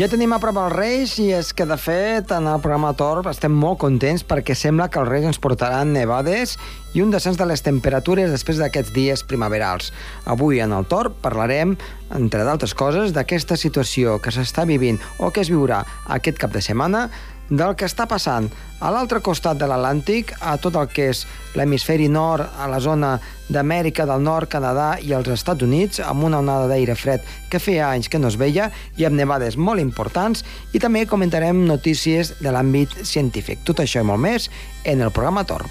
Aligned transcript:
Ja 0.00 0.06
tenim 0.08 0.32
a 0.32 0.38
prop 0.40 0.56
els 0.56 0.72
Reis 0.72 1.10
i 1.20 1.26
és 1.36 1.50
que, 1.52 1.66
de 1.68 1.76
fet, 1.76 2.30
en 2.32 2.46
el 2.48 2.62
programa 2.64 2.94
Tor 2.96 3.18
estem 3.28 3.52
molt 3.52 3.82
contents 3.82 4.22
perquè 4.24 4.54
sembla 4.56 4.86
que 4.88 4.96
els 4.96 5.10
Reis 5.10 5.26
ens 5.28 5.38
portaran 5.44 5.90
nevades 5.92 6.54
i 6.96 7.02
un 7.04 7.12
descens 7.12 7.36
de 7.36 7.44
les 7.44 7.60
temperatures 7.60 8.32
després 8.32 8.56
d'aquests 8.62 8.94
dies 8.96 9.22
primaverals. 9.28 9.90
Avui, 10.24 10.62
en 10.64 10.72
el 10.72 10.88
Tor, 10.88 11.10
parlarem, 11.20 11.74
entre 12.16 12.46
d'altres 12.48 12.72
coses, 12.72 13.12
d'aquesta 13.12 13.60
situació 13.60 14.16
que 14.24 14.32
s'està 14.32 14.64
vivint 14.64 14.96
o 15.18 15.28
que 15.28 15.44
es 15.44 15.52
viurà 15.52 15.82
aquest 16.16 16.40
cap 16.40 16.56
de 16.56 16.64
setmana 16.64 17.10
del 17.50 17.74
que 17.76 17.88
està 17.90 18.06
passant 18.08 18.46
a 18.80 18.88
l'altre 18.94 19.20
costat 19.20 19.58
de 19.60 19.66
l'Atlàntic, 19.68 20.32
a 20.40 20.54
tot 20.62 20.78
el 20.78 20.88
que 20.88 21.10
és 21.12 21.24
l'hemisferi 21.58 22.08
nord, 22.08 22.46
a 22.56 22.68
la 22.70 22.78
zona 22.80 23.16
d'Amèrica 23.50 24.06
del 24.08 24.22
Nord, 24.24 24.48
Canadà 24.48 24.94
i 25.02 25.12
els 25.16 25.28
Estats 25.34 25.66
Units, 25.66 26.00
amb 26.00 26.24
una 26.30 26.40
onada 26.40 26.70
d'aire 26.70 26.96
fred 26.96 27.26
que 27.50 27.60
feia 27.60 27.90
anys 27.90 28.08
que 28.08 28.22
no 28.22 28.30
es 28.30 28.38
veia 28.40 28.70
i 28.96 29.04
amb 29.04 29.18
nevades 29.18 29.58
molt 29.58 29.82
importants, 29.82 30.46
i 30.72 30.80
també 30.80 31.04
comentarem 31.10 31.66
notícies 31.66 32.36
de 32.40 32.54
l'àmbit 32.54 33.02
científic. 33.02 33.66
Tot 33.66 33.82
això 33.84 34.00
i 34.00 34.08
molt 34.08 34.22
més 34.22 34.50
en 34.84 35.02
el 35.02 35.12
programa 35.12 35.44
Tor. 35.44 35.66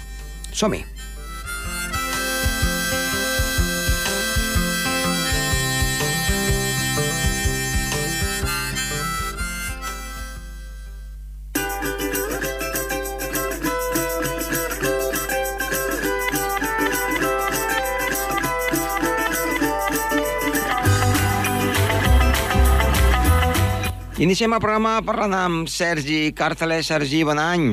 Som-hi! 0.52 0.99
Iniciem 24.30 24.52
el 24.54 24.60
programa 24.62 24.90
parlant 25.02 25.32
amb 25.34 25.66
Sergi 25.66 26.28
Càrceles. 26.38 26.86
Sergi, 26.86 27.24
bon 27.26 27.40
any. 27.42 27.64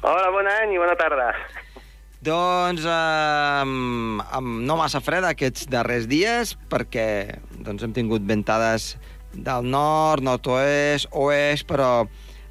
Hola, 0.00 0.30
bon 0.32 0.46
any 0.48 0.70
i 0.72 0.78
bona 0.80 0.94
tarda. 0.96 1.26
Doncs 2.24 2.86
eh, 2.88 3.74
amb 4.38 4.54
no 4.64 4.78
massa 4.80 5.02
fred 5.04 5.26
aquests 5.28 5.68
darrers 5.68 6.08
dies, 6.08 6.54
perquè 6.72 7.04
doncs, 7.58 7.84
hem 7.84 7.92
tingut 7.92 8.24
ventades 8.24 8.94
del 9.34 9.68
nord, 9.68 10.24
nord-oest, 10.24 11.12
oest, 11.12 11.68
però 11.68 11.90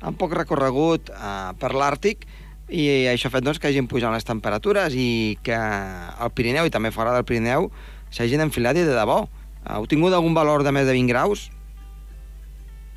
amb 0.06 0.22
poc 0.22 0.38
recorregut 0.38 1.10
eh, 1.10 1.58
per 1.58 1.74
l'Àrtic, 1.74 2.30
i 2.70 2.86
això 3.10 3.32
ha 3.32 3.38
fet 3.40 3.50
doncs, 3.50 3.58
que 3.58 3.74
hagin 3.74 3.90
pujat 3.90 4.14
les 4.14 4.30
temperatures 4.30 4.94
i 4.94 5.10
que 5.42 5.58
al 5.58 6.36
Pirineu 6.38 6.70
i 6.70 6.78
també 6.78 6.94
fora 6.94 7.18
del 7.18 7.26
Pirineu 7.26 7.72
s'hagin 8.14 8.46
enfilat 8.46 8.78
i 8.78 8.86
de 8.86 8.94
debò. 8.94 9.24
Heu 9.74 9.90
tingut 9.90 10.14
algun 10.14 10.38
valor 10.38 10.62
de 10.62 10.70
més 10.70 10.86
de 10.86 10.94
20 10.94 11.16
graus? 11.18 11.50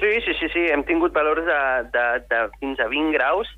Sí, 0.01 0.21
sí, 0.25 0.33
sí, 0.41 0.49
sí, 0.49 0.63
hem 0.73 0.83
tingut 0.89 1.13
valors 1.13 1.45
de, 1.45 1.61
de, 1.93 2.05
de 2.31 2.45
fins 2.59 2.81
a 2.81 2.89
20 2.89 3.13
graus 3.13 3.51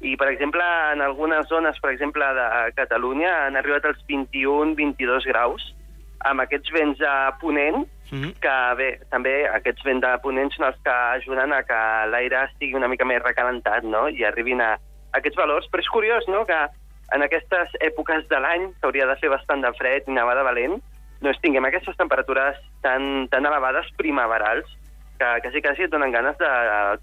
i, 0.00 0.14
per 0.16 0.30
exemple, 0.30 0.64
en 0.94 1.02
algunes 1.04 1.44
zones, 1.48 1.76
per 1.80 1.90
exemple, 1.92 2.24
de 2.24 2.46
Catalunya, 2.78 3.34
han 3.46 3.58
arribat 3.60 3.84
als 3.84 4.00
21-22 4.08 5.28
graus 5.28 5.66
amb 6.30 6.40
aquests 6.40 6.72
vents 6.72 6.98
de 7.00 7.12
ponent, 7.40 7.84
mm 8.10 8.16
-hmm. 8.18 8.32
que 8.40 8.56
bé, 8.76 8.88
també 9.10 9.48
aquests 9.48 9.84
vents 9.84 10.00
de 10.00 10.18
ponent 10.22 10.50
són 10.52 10.66
els 10.66 10.80
que 10.84 10.96
ajuden 11.16 11.52
a 11.52 11.62
que 11.62 11.80
l'aire 12.12 12.44
estigui 12.44 12.74
una 12.74 12.88
mica 12.88 13.04
més 13.04 13.22
recalentat, 13.22 13.82
no?, 13.84 14.08
i 14.08 14.24
arribin 14.24 14.60
a 14.60 14.78
aquests 15.12 15.36
valors. 15.36 15.68
Però 15.70 15.80
és 15.80 15.88
curiós, 15.88 16.24
no?, 16.28 16.44
que 16.46 16.60
en 17.12 17.22
aquestes 17.22 17.68
èpoques 17.80 18.28
de 18.28 18.40
l'any, 18.40 18.72
que 18.80 18.86
hauria 18.86 19.06
de 19.06 19.16
fer 19.16 19.28
bastant 19.28 19.60
de 19.60 19.72
fred 19.72 20.08
i 20.08 20.12
nevada 20.12 20.42
valent, 20.42 20.80
doncs 21.20 21.40
tinguem 21.40 21.64
aquestes 21.64 21.96
temperatures 21.96 22.56
tan, 22.80 23.28
tan 23.28 23.46
elevades 23.46 23.86
primaverals, 23.96 24.66
que 25.20 25.28
quasi, 25.44 25.60
quasi 25.60 25.84
et 25.84 25.92
donen 25.92 26.12
ganes 26.14 26.38
de 26.40 26.50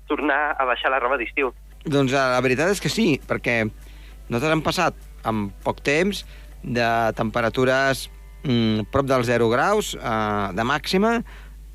tornar 0.10 0.56
a 0.58 0.66
baixar 0.66 0.90
la 0.90 1.02
roba 1.04 1.20
d'estiu. 1.22 1.54
Doncs 1.86 2.16
eh, 2.16 2.28
la 2.34 2.42
veritat 2.42 2.74
és 2.74 2.82
que 2.82 2.90
sí, 2.90 3.16
perquè 3.30 3.62
nosaltres 3.68 4.56
hem 4.56 4.64
passat 4.66 4.98
en 5.30 5.48
poc 5.64 5.84
temps 5.86 6.24
de 6.64 6.88
temperatures 7.18 8.08
mm, 8.44 8.90
prop 8.94 9.08
dels 9.10 9.30
0 9.30 9.52
graus 9.54 9.94
eh, 9.96 10.48
de 10.58 10.66
màxima 10.66 11.20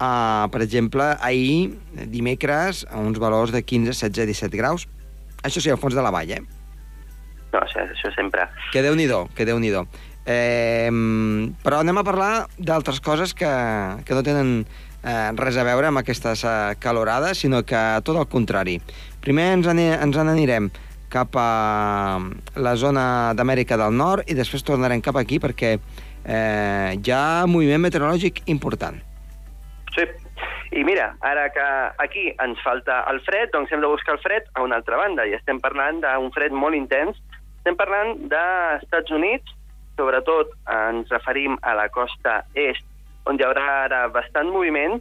a, 0.02 0.48
per 0.50 0.64
exemple, 0.64 1.12
ahir, 1.22 1.78
dimecres, 2.10 2.82
a 2.90 2.98
uns 2.98 3.22
valors 3.22 3.54
de 3.54 3.62
15, 3.62 3.94
16, 3.94 4.26
17 4.34 4.58
graus. 4.58 4.88
Això 5.46 5.62
sí, 5.62 5.70
al 5.70 5.78
fons 5.78 5.94
de 5.94 6.02
la 6.02 6.10
vall, 6.10 6.34
eh? 6.34 6.42
No, 7.52 7.60
això, 7.60 7.84
això 7.84 8.10
sempre. 8.16 8.48
Que 8.74 8.82
déu-n'hi-do, 8.82 9.28
que 9.36 9.46
déu 9.46 9.60
nhi 9.62 9.70
eh, 10.26 10.90
Però 11.62 11.82
anem 11.82 11.98
a 12.00 12.04
parlar 12.06 12.32
d'altres 12.58 12.98
coses 13.00 13.34
que, 13.34 13.52
que 14.02 14.16
no 14.16 14.26
tenen 14.26 14.64
eh, 15.02 15.30
res 15.38 15.58
a 15.58 15.66
veure 15.66 15.90
amb 15.90 16.00
aquestes 16.00 16.44
eh, 16.44 16.54
calorades, 16.80 17.42
sinó 17.42 17.62
que 17.66 17.82
tot 18.06 18.18
el 18.18 18.28
contrari. 18.30 18.78
Primer 19.22 19.52
ens, 19.58 19.68
ani 19.70 19.90
ens 19.92 20.16
n'anirem 20.18 20.70
cap 21.12 21.36
a 21.36 22.18
la 22.56 22.74
zona 22.80 23.04
d'Amèrica 23.36 23.76
del 23.76 23.92
Nord 23.96 24.30
i 24.32 24.36
després 24.38 24.64
tornarem 24.64 25.02
cap 25.04 25.18
aquí 25.20 25.38
perquè 25.42 25.74
eh, 25.76 26.90
hi 26.96 27.12
ha 27.12 27.44
moviment 27.46 27.82
meteorològic 27.84 28.46
important. 28.54 28.96
Sí, 29.92 30.06
i 30.72 30.84
mira, 30.88 31.10
ara 31.20 31.50
que 31.52 31.66
aquí 32.00 32.30
ens 32.40 32.60
falta 32.64 33.02
el 33.10 33.20
fred, 33.26 33.50
doncs 33.52 33.72
hem 33.72 33.82
de 33.84 33.90
buscar 33.92 34.16
el 34.16 34.22
fred 34.24 34.48
a 34.54 34.62
una 34.64 34.78
altra 34.80 34.96
banda, 34.96 35.26
i 35.28 35.36
estem 35.36 35.60
parlant 35.60 36.00
d'un 36.00 36.30
fred 36.32 36.54
molt 36.56 36.78
intens. 36.78 37.18
Estem 37.60 37.76
parlant 37.76 38.16
dels 38.32 38.86
Estats 38.86 39.12
Units, 39.12 39.52
sobretot 40.00 40.56
ens 40.72 41.12
referim 41.12 41.58
a 41.60 41.76
la 41.76 41.90
costa 41.92 42.40
est 42.56 42.88
on 43.26 43.38
hi 43.38 43.46
haurà 43.46 43.66
ara 43.86 44.06
bastant 44.14 44.50
moviment. 44.52 45.00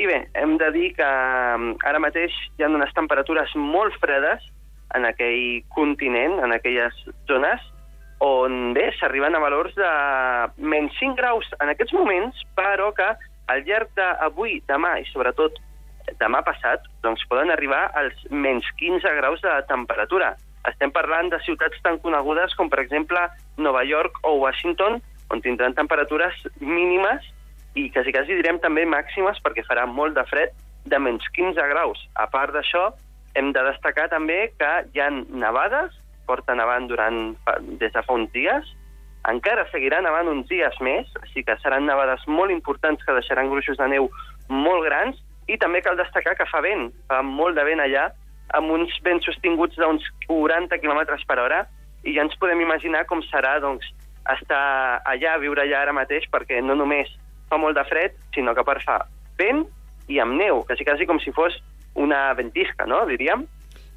I 0.00 0.06
bé, 0.08 0.22
hem 0.38 0.56
de 0.58 0.70
dir 0.74 0.92
que 0.96 1.06
mm, 1.06 1.82
ara 1.86 2.00
mateix 2.02 2.34
hi 2.56 2.64
ha 2.64 2.70
unes 2.70 2.94
temperatures 2.96 3.52
molt 3.56 3.96
fredes 4.00 4.46
en 4.96 5.06
aquell 5.06 5.62
continent, 5.74 6.38
en 6.42 6.54
aquelles 6.54 6.96
zones, 7.28 7.62
on 8.20 8.74
bé, 8.76 8.90
s'arriben 8.98 9.34
a 9.34 9.40
valors 9.40 9.74
de 9.76 9.90
menys 10.60 10.96
5 11.00 11.16
graus 11.16 11.46
en 11.60 11.72
aquests 11.72 11.94
moments, 11.96 12.36
però 12.58 12.90
que 12.96 13.08
al 13.50 13.64
llarg 13.66 13.90
d'avui, 13.96 14.60
demà 14.68 14.98
i 15.00 15.06
sobretot 15.08 15.56
demà 16.20 16.42
passat, 16.44 16.84
doncs 17.04 17.22
poden 17.30 17.52
arribar 17.54 17.86
als 17.98 18.16
menys 18.30 18.66
15 18.80 19.14
graus 19.18 19.42
de 19.44 19.52
temperatura. 19.70 20.34
Estem 20.68 20.92
parlant 20.92 21.30
de 21.32 21.38
ciutats 21.46 21.80
tan 21.84 21.98
conegudes 22.02 22.54
com, 22.58 22.68
per 22.68 22.82
exemple, 22.82 23.20
Nova 23.56 23.84
York 23.88 24.20
o 24.28 24.36
Washington, 24.42 25.00
on 25.30 25.40
tindran 25.40 25.76
temperatures 25.78 26.36
mínimes 26.58 27.24
i 27.74 27.90
quasi, 27.94 28.12
quasi 28.14 28.36
direm 28.38 28.58
també 28.62 28.84
màximes 28.88 29.38
perquè 29.44 29.64
farà 29.66 29.86
molt 29.86 30.16
de 30.18 30.24
fred 30.30 30.54
de 30.90 30.98
menys 30.98 31.26
15 31.36 31.68
graus. 31.70 32.00
A 32.18 32.26
part 32.30 32.54
d'això, 32.54 32.90
hem 33.38 33.52
de 33.54 33.62
destacar 33.68 34.08
també 34.10 34.50
que 34.58 34.70
hi 34.92 35.02
ha 35.02 35.10
nevades, 35.12 35.94
porta 36.26 36.54
nevant 36.54 36.88
durant, 36.90 37.34
des 37.78 37.92
de 37.92 38.02
fa 38.02 38.16
uns 38.16 38.30
dies, 38.34 38.66
encara 39.28 39.66
seguirà 39.70 40.00
nevant 40.00 40.30
uns 40.32 40.48
dies 40.48 40.76
més, 40.80 41.10
així 41.22 41.44
que 41.44 41.56
seran 41.60 41.86
nevades 41.86 42.22
molt 42.26 42.54
importants 42.54 43.04
que 43.04 43.16
deixaran 43.16 43.50
gruixos 43.52 43.78
de 43.78 43.88
neu 43.92 44.08
molt 44.48 44.86
grans, 44.86 45.18
i 45.50 45.58
també 45.58 45.82
cal 45.82 45.98
destacar 45.98 46.36
que 46.38 46.48
fa 46.48 46.62
vent, 46.64 46.88
fa 47.10 47.20
molt 47.26 47.58
de 47.58 47.64
vent 47.66 47.82
allà, 47.84 48.08
amb 48.56 48.72
uns 48.74 48.94
vents 49.04 49.26
sostinguts 49.26 49.78
d'uns 49.78 50.06
40 50.26 50.78
km 50.82 51.02
per 51.26 51.38
hora, 51.38 51.64
i 52.02 52.14
ja 52.16 52.24
ens 52.24 52.36
podem 52.40 52.62
imaginar 52.64 53.04
com 53.06 53.20
serà 53.28 53.58
doncs, 53.62 53.84
estar 54.30 55.02
allà, 55.08 55.36
viure 55.42 55.62
allà 55.64 55.84
ara 55.84 55.96
mateix, 55.96 56.26
perquè 56.32 56.62
no 56.64 56.76
només 56.78 57.10
fa 57.50 57.58
molt 57.60 57.76
de 57.78 57.84
fred, 57.88 58.16
sinó 58.34 58.54
que 58.56 58.64
per 58.66 58.78
fa 58.84 59.00
vent 59.40 59.64
i 60.10 60.20
amb 60.22 60.38
neu, 60.38 60.62
quasi, 60.68 60.86
quasi 60.86 61.06
com 61.06 61.20
si 61.22 61.34
fos 61.34 61.56
una 61.98 62.30
ventisca, 62.38 62.86
no?, 62.86 63.02
diríem. 63.08 63.44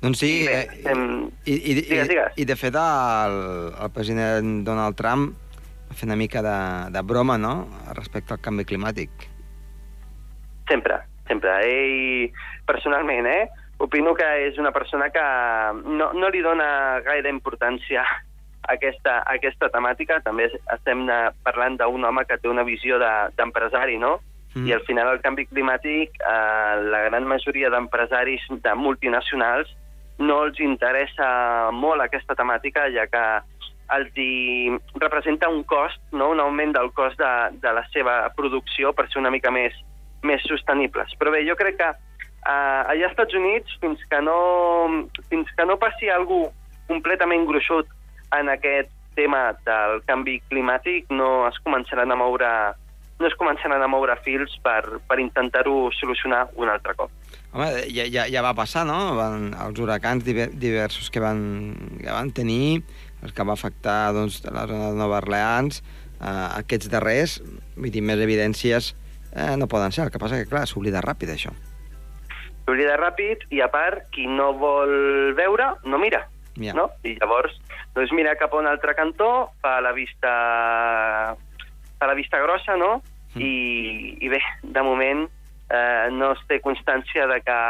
Doncs 0.03 0.19
sí, 0.19 0.31
I, 0.43 0.47
bé, 0.49 0.59
eh, 0.83 0.97
i, 1.45 1.55
i, 1.55 1.75
digues, 1.79 2.09
digues. 2.09 2.35
i 2.35 2.45
de 2.49 2.57
fet 2.59 2.75
el, 2.75 3.37
el 3.85 3.91
president 3.95 4.57
Donald 4.67 4.97
Trump 4.99 5.37
va 5.87 5.95
fer 5.95 6.09
una 6.09 6.17
mica 6.19 6.43
de, 6.43 6.57
de 6.91 7.03
broma, 7.07 7.37
no?, 7.39 7.55
respecte 7.95 8.35
al 8.35 8.41
canvi 8.43 8.65
climàtic. 8.67 9.29
Sempre, 10.69 10.99
sempre. 11.29 11.55
Ell, 11.69 12.33
personalment, 12.67 13.29
eh, 13.29 13.47
opino 13.83 14.13
que 14.17 14.27
és 14.47 14.59
una 14.61 14.71
persona 14.75 15.09
que 15.13 15.23
no, 15.85 16.11
no 16.15 16.29
li 16.31 16.43
dona 16.43 16.99
gaire 17.05 17.31
importància 17.31 18.03
aquesta, 18.69 19.21
aquesta 19.29 19.69
temàtica. 19.73 20.19
També 20.25 20.49
estem 20.51 21.07
parlant 21.43 21.77
d'un 21.79 22.05
home 22.05 22.25
que 22.29 22.37
té 22.37 22.49
una 22.51 22.65
visió 22.67 22.99
d'empresari, 22.99 23.97
de, 23.97 24.03
no? 24.05 24.17
Mm. 24.53 24.67
I 24.69 24.73
al 24.75 24.83
final 24.85 25.09
el 25.13 25.21
canvi 25.21 25.47
climàtic, 25.49 26.19
eh, 26.21 26.73
la 26.93 27.07
gran 27.09 27.25
majoria 27.25 27.71
d'empresaris 27.73 28.45
de 28.61 28.75
multinacionals 28.77 29.71
no 30.19 30.43
els 30.45 30.59
interessa 30.61 31.71
molt 31.73 32.03
aquesta 32.03 32.35
temàtica, 32.37 32.85
ja 32.93 33.07
que 33.09 33.23
els 33.93 34.17
hi 34.17 34.71
representa 35.01 35.49
un 35.49 35.63
cost, 35.63 35.99
no? 36.11 36.29
un 36.31 36.39
augment 36.39 36.73
del 36.73 36.91
cost 36.93 37.17
de, 37.19 37.33
de 37.61 37.73
la 37.73 37.83
seva 37.91 38.29
producció 38.37 38.93
per 38.93 39.09
ser 39.09 39.19
una 39.21 39.33
mica 39.33 39.51
més, 39.51 39.75
més 40.23 40.45
sostenibles. 40.47 41.13
Però 41.19 41.33
bé, 41.33 41.43
jo 41.49 41.57
crec 41.59 41.79
que 41.81 41.89
eh, 41.89 42.81
allà 42.93 43.09
als 43.09 43.11
Estats 43.11 43.35
Units, 43.37 43.75
fins 43.81 44.05
que 44.09 44.21
no, 44.21 44.37
fins 45.33 45.49
que 45.57 45.65
no 45.65 45.79
passi 45.81 46.13
algú 46.13 46.45
completament 46.87 47.45
gruixut 47.49 47.89
en 48.39 48.49
aquest 48.53 48.91
tema 49.15 49.51
del 49.65 50.01
canvi 50.07 50.39
climàtic 50.49 51.11
no 51.13 51.45
es 51.47 51.59
començaran 51.65 52.11
a 52.11 52.17
moure 52.17 52.53
no 53.19 53.29
es 53.29 53.35
començaran 53.39 53.81
a 53.81 53.87
moure 53.87 54.15
fils 54.25 54.55
per, 54.65 54.81
per 55.07 55.19
intentar-ho 55.21 55.91
solucionar 55.95 56.47
un 56.59 56.71
altre 56.73 56.95
cop. 56.97 57.11
Home, 57.53 57.67
ja, 57.93 58.07
ja, 58.09 58.25
ja 58.27 58.41
va 58.43 58.55
passar, 58.57 58.83
no? 58.89 59.13
Van, 59.15 59.51
els 59.53 59.79
huracans 59.79 60.25
diversos 60.25 61.11
que 61.13 61.21
van, 61.21 61.43
que 62.01 62.09
van 62.09 62.33
tenir, 62.33 62.81
els 63.21 63.35
que 63.35 63.45
va 63.45 63.53
afectar 63.53 64.11
doncs, 64.17 64.41
la 64.49 64.65
zona 64.67 64.89
de 64.89 64.99
Nova 64.99 65.21
Orleans, 65.21 65.83
eh, 66.17 66.33
aquests 66.63 66.89
darrers, 66.91 67.37
vull 67.77 67.93
dir, 67.93 68.01
més 68.01 68.19
evidències 68.25 68.91
eh, 69.35 69.53
no 69.61 69.69
poden 69.69 69.93
ser. 69.93 70.07
El 70.07 70.11
que 70.13 70.21
passa 70.21 70.41
que, 70.41 70.49
clar, 70.49 70.65
s'oblida 70.67 71.03
ràpid, 71.05 71.35
això. 71.35 71.53
S'oblida 72.65 72.97
ràpid 72.99 73.47
i, 73.51 73.61
a 73.61 73.69
part, 73.71 74.07
qui 74.15 74.25
no 74.27 74.51
vol 74.57 75.35
veure, 75.37 75.75
no 75.85 76.01
mira. 76.01 76.25
Ja. 76.57 76.75
No? 76.77 76.89
I 77.05 77.15
llavors, 77.21 77.55
doncs 77.93 78.11
mira 78.15 78.35
cap 78.39 78.53
a 78.53 78.61
un 78.61 78.67
altre 78.67 78.95
cantó, 78.97 79.51
fa 79.61 79.79
la 79.81 79.93
vista, 79.93 80.33
fa 81.99 82.09
la 82.09 82.17
vista 82.17 82.41
grossa, 82.41 82.77
no? 82.77 83.01
Mm. 83.33 83.41
I, 83.41 84.17
I 84.25 84.33
bé, 84.33 84.41
de 84.63 84.83
moment 84.85 85.25
eh, 85.69 86.09
no 86.11 86.33
es 86.33 86.41
té 86.49 86.59
constància 86.61 87.27
de 87.29 87.39
que 87.45 87.61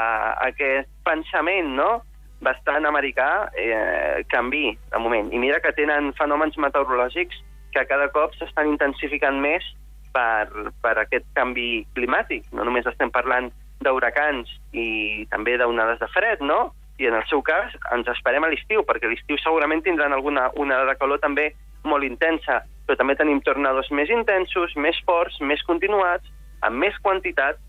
aquest 0.48 0.92
pensament, 1.08 1.76
no?, 1.78 2.02
bastant 2.44 2.84
americà, 2.86 3.48
eh, 3.56 4.24
canvi 4.28 4.74
de 4.76 5.00
moment. 5.00 5.32
I 5.32 5.40
mira 5.40 5.62
que 5.64 5.72
tenen 5.76 6.12
fenòmens 6.18 6.58
meteorològics 6.60 7.40
que 7.74 7.86
cada 7.88 8.10
cop 8.12 8.36
s'estan 8.36 8.74
intensificant 8.74 9.40
més 9.42 9.66
per, 10.14 10.52
per 10.84 10.98
aquest 11.02 11.26
canvi 11.38 11.86
climàtic. 11.96 12.46
No 12.52 12.68
només 12.68 12.88
estem 12.90 13.12
parlant 13.16 13.50
d'huracans 13.84 14.52
i 14.72 15.26
també 15.32 15.58
d'onades 15.58 16.00
de 16.04 16.10
fred, 16.14 16.44
no? 16.44 16.74
I 17.02 17.10
en 17.10 17.18
el 17.18 17.26
seu 17.30 17.42
cas 17.42 17.74
ens 17.96 18.10
esperem 18.14 18.46
a 18.46 18.52
l'estiu, 18.52 18.84
perquè 18.86 19.10
l'estiu 19.10 19.40
segurament 19.42 19.82
tindran 19.84 20.14
alguna 20.14 20.50
onada 20.62 20.86
de 20.92 20.98
calor 21.00 21.22
també 21.24 21.50
molt 21.84 22.06
intensa, 22.06 22.62
però 22.86 22.98
també 23.00 23.16
tenim 23.20 23.42
tornados 23.42 23.90
més 23.92 24.12
intensos, 24.14 24.76
més 24.76 24.98
forts, 25.08 25.40
més 25.42 25.64
continuats, 25.68 26.30
amb 26.64 26.80
més 26.80 26.98
quantitat, 27.04 27.60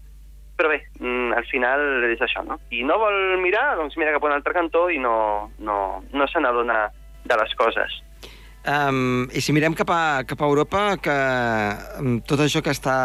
però 0.59 0.71
bé, 0.71 0.85
mm, 1.01 1.33
al 1.35 1.47
final 1.51 2.05
és 2.13 2.21
això, 2.23 2.45
no? 2.47 2.61
Qui 2.71 2.85
no 2.87 2.99
vol 3.01 3.41
mirar, 3.43 3.75
doncs 3.81 3.97
mira 3.99 4.13
cap 4.15 4.25
a 4.25 4.31
un 4.31 4.37
altre 4.37 4.55
cantó 4.55 4.87
i 4.91 5.01
no, 5.03 5.51
no, 5.59 5.79
no 6.13 6.29
se 6.31 6.43
n'adona 6.43 6.87
de 7.25 7.39
les 7.41 7.55
coses. 7.59 8.03
Um, 8.65 9.27
I 9.35 9.43
si 9.45 9.53
mirem 9.53 9.75
cap 9.77 9.91
a, 9.93 10.25
cap 10.25 10.41
a 10.41 10.47
Europa, 10.49 10.85
que 11.03 11.17
um, 12.01 12.15
tot 12.25 12.41
això 12.41 12.63
que 12.65 12.73
està 12.73 12.97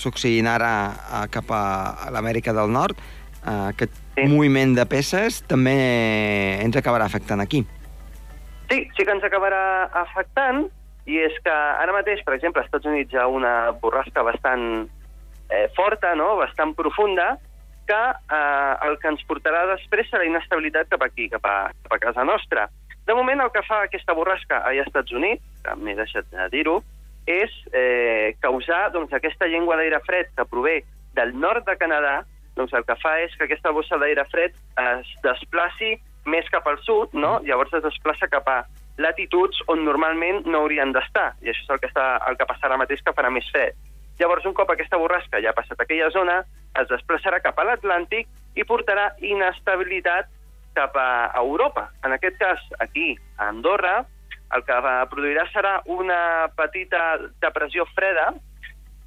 succeint 0.00 0.48
ara 0.48 1.26
cap 1.32 1.50
a 1.52 1.64
l'Amèrica 2.14 2.54
del 2.56 2.72
Nord, 2.72 3.02
uh, 3.42 3.68
aquest 3.74 3.98
sí. 4.16 4.26
moviment 4.28 4.74
de 4.76 4.86
peces 4.88 5.42
també 5.50 5.76
ens 6.62 6.76
acabarà 6.78 7.08
afectant 7.08 7.42
aquí. 7.44 7.64
Sí, 8.70 8.86
sí 8.96 9.04
que 9.04 9.12
ens 9.12 9.24
acabarà 9.26 9.90
afectant, 10.04 10.66
i 11.04 11.18
és 11.18 11.34
que 11.44 11.52
ara 11.52 11.94
mateix, 11.94 12.22
per 12.24 12.36
exemple, 12.36 12.62
als 12.62 12.70
Estats 12.70 12.88
Units 12.88 13.12
hi 13.12 13.18
ha 13.18 13.26
una 13.28 13.72
borrasca 13.82 14.22
bastant 14.22 14.86
eh, 15.50 15.66
forta, 15.76 16.14
no? 16.14 16.36
bastant 16.38 16.76
profunda, 16.78 17.34
que 17.88 17.98
eh, 17.98 18.74
el 18.86 18.98
que 19.02 19.10
ens 19.10 19.24
portarà 19.28 19.64
després 19.72 20.08
serà 20.10 20.24
inestabilitat 20.28 20.92
cap 20.92 21.02
aquí, 21.04 21.28
cap 21.32 21.44
a, 21.48 21.56
cap 21.84 21.98
a 21.98 22.00
casa 22.06 22.24
nostra. 22.24 22.68
De 23.06 23.14
moment, 23.18 23.42
el 23.42 23.50
que 23.50 23.64
fa 23.66 23.82
aquesta 23.82 24.14
borrasca 24.14 24.62
als 24.68 24.86
Estats 24.86 25.12
Units, 25.12 25.42
que 25.64 25.74
m'he 25.76 25.96
deixat 25.98 26.28
de 26.30 26.46
dir-ho, 26.54 26.78
és 27.26 27.50
eh, 27.74 28.34
causar 28.42 28.88
doncs, 28.94 29.12
aquesta 29.14 29.50
llengua 29.50 29.76
d'aire 29.78 30.00
fred 30.06 30.30
que 30.36 30.46
prové 30.46 30.82
del 31.14 31.34
nord 31.38 31.66
de 31.66 31.76
Canadà, 31.78 32.22
doncs 32.56 32.72
el 32.76 32.84
que 32.88 32.96
fa 33.00 33.16
és 33.24 33.34
que 33.36 33.46
aquesta 33.46 33.72
bossa 33.72 33.98
d'aire 34.00 34.24
fred 34.30 34.56
es 34.82 35.12
desplaci 35.24 35.94
més 36.28 36.48
cap 36.52 36.66
al 36.68 36.78
sud, 36.86 37.14
no? 37.14 37.38
llavors 37.46 37.72
es 37.74 37.84
desplaça 37.84 38.28
cap 38.30 38.48
a 38.48 38.62
latituds 38.98 39.62
on 39.72 39.84
normalment 39.86 40.44
no 40.46 40.62
haurien 40.62 40.92
d'estar, 40.92 41.32
i 41.42 41.50
això 41.50 41.64
és 41.64 41.72
el 41.74 41.80
que, 41.80 41.90
està, 41.90 42.06
el 42.28 42.36
que 42.38 42.46
passarà 42.46 42.76
mateix 42.78 43.02
que 43.02 43.14
farà 43.16 43.32
més 43.32 43.48
fred. 43.50 43.78
Llavors, 44.20 44.44
un 44.46 44.54
cop 44.54 44.70
aquesta 44.70 45.00
borrasca 45.00 45.40
ja 45.42 45.50
ha 45.50 45.56
passat 45.56 45.80
aquella 45.80 46.10
zona, 46.14 46.42
es 46.78 46.88
desplaçarà 46.90 47.40
cap 47.42 47.58
a 47.58 47.64
l'Atlàntic 47.66 48.28
i 48.54 48.66
portarà 48.68 49.08
inestabilitat 49.24 50.28
cap 50.76 50.96
a 50.96 51.32
Europa. 51.40 51.88
En 52.04 52.14
aquest 52.14 52.38
cas, 52.40 52.60
aquí, 52.84 53.16
a 53.38 53.48
Andorra, 53.48 54.02
el 54.52 54.64
que 54.68 54.78
produirà 55.10 55.46
serà 55.52 55.78
una 55.88 56.48
petita 56.56 57.16
depressió 57.40 57.86
freda, 57.96 58.30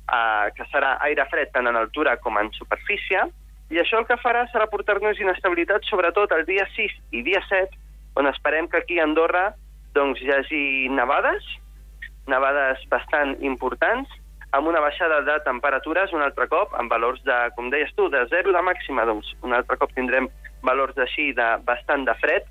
eh, 0.05 0.51
que 0.55 0.67
serà 0.71 0.95
aire 1.07 1.25
fred 1.31 1.51
tant 1.53 1.67
en 1.67 1.79
altura 1.79 2.17
com 2.21 2.37
en 2.41 2.51
superfície, 2.57 3.25
i 3.73 3.81
això 3.81 3.99
el 3.99 4.05
que 4.05 4.19
farà 4.21 4.45
serà 4.51 4.67
portar-nos 4.69 5.19
inestabilitat 5.19 5.87
sobretot 5.89 6.33
el 6.37 6.45
dia 6.45 6.67
6 6.75 6.97
i 7.17 7.23
dia 7.25 7.41
7, 7.49 7.79
on 8.15 8.29
esperem 8.29 8.69
que 8.69 8.77
aquí 8.77 8.99
a 8.99 9.07
Andorra 9.07 9.47
doncs, 9.95 10.21
hi 10.21 10.31
hagi 10.31 10.65
nevades, 10.91 11.45
nevades 12.27 12.83
bastant 12.91 13.35
importants, 13.41 14.11
amb 14.55 14.69
una 14.69 14.81
baixada 14.83 15.21
de 15.27 15.35
temperatures 15.43 16.13
un 16.13 16.23
altre 16.23 16.47
cop, 16.51 16.73
amb 16.79 16.91
valors 16.91 17.21
de, 17.27 17.37
com 17.55 17.71
deies 17.73 17.91
tu, 17.97 18.07
de 18.11 18.21
0 18.31 18.53
de 18.55 18.61
màxima, 18.63 19.07
doncs 19.07 19.33
un 19.43 19.55
altre 19.55 19.77
cop 19.81 19.91
tindrem 19.95 20.29
valors 20.63 20.95
d'així 20.95 21.31
de 21.37 21.47
bastant 21.67 22.05
de 22.07 22.15
fred. 22.21 22.45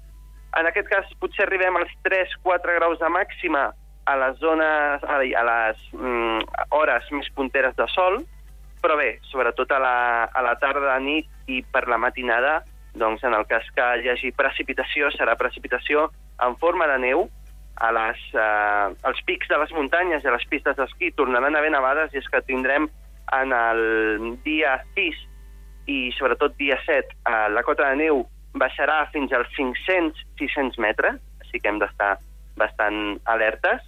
En 0.59 0.69
aquest 0.69 0.91
cas 0.91 1.15
potser 1.23 1.47
arribem 1.47 1.77
als 1.79 1.93
3-4 2.07 2.77
graus 2.79 3.01
de 3.01 3.11
màxima 3.11 3.65
a 4.05 4.17
les 4.21 4.39
zones, 4.39 5.05
a 5.05 5.19
les 5.21 5.81
mm, 5.93 6.45
hores 6.77 7.11
més 7.13 7.31
punteres 7.37 7.77
de 7.77 7.87
sol, 7.95 8.21
però 8.85 8.99
bé, 9.01 9.19
sobretot 9.31 9.71
a 9.73 9.81
la, 9.81 9.97
a 10.29 10.43
la 10.45 10.55
tarda, 10.61 10.93
a 10.95 11.01
nit 11.01 11.29
i 11.49 11.63
per 11.73 11.87
la 11.89 11.99
matinada, 11.99 12.59
doncs 12.95 13.25
en 13.25 13.35
el 13.35 13.47
cas 13.51 13.67
que 13.75 13.87
hi 14.03 14.11
hagi 14.13 14.35
precipitació, 14.37 15.09
serà 15.15 15.39
precipitació 15.41 16.11
en 16.45 16.59
forma 16.61 16.87
de 16.91 16.99
neu, 17.07 17.25
a 17.77 17.91
les, 17.91 18.21
eh, 18.35 18.95
als 19.03 19.23
pics 19.27 19.49
de 19.51 19.59
les 19.59 19.73
muntanyes 19.75 20.23
i 20.23 20.29
a 20.31 20.35
les 20.37 20.45
pistes 20.47 20.77
d'esquí 20.79 21.11
tornaran 21.19 21.57
a 21.57 21.59
haver 21.59 21.73
nevades 21.75 22.13
i 22.15 22.21
és 22.21 22.29
que 22.31 22.43
tindrem 22.47 22.87
en 23.35 23.55
el 23.57 24.37
dia 24.45 24.77
6 24.95 25.17
i 25.91 25.99
sobretot 26.15 26.55
dia 26.61 26.79
7 26.85 27.03
eh, 27.03 27.49
la 27.51 27.65
cota 27.67 27.89
de 27.91 27.99
neu 28.05 28.23
baixarà 28.55 29.01
fins 29.11 29.33
als 29.35 29.51
500-600 29.59 30.79
metres, 30.79 31.19
així 31.43 31.59
que 31.59 31.69
hem 31.69 31.81
d'estar 31.83 32.15
bastant 32.57 33.19
alertes. 33.27 33.83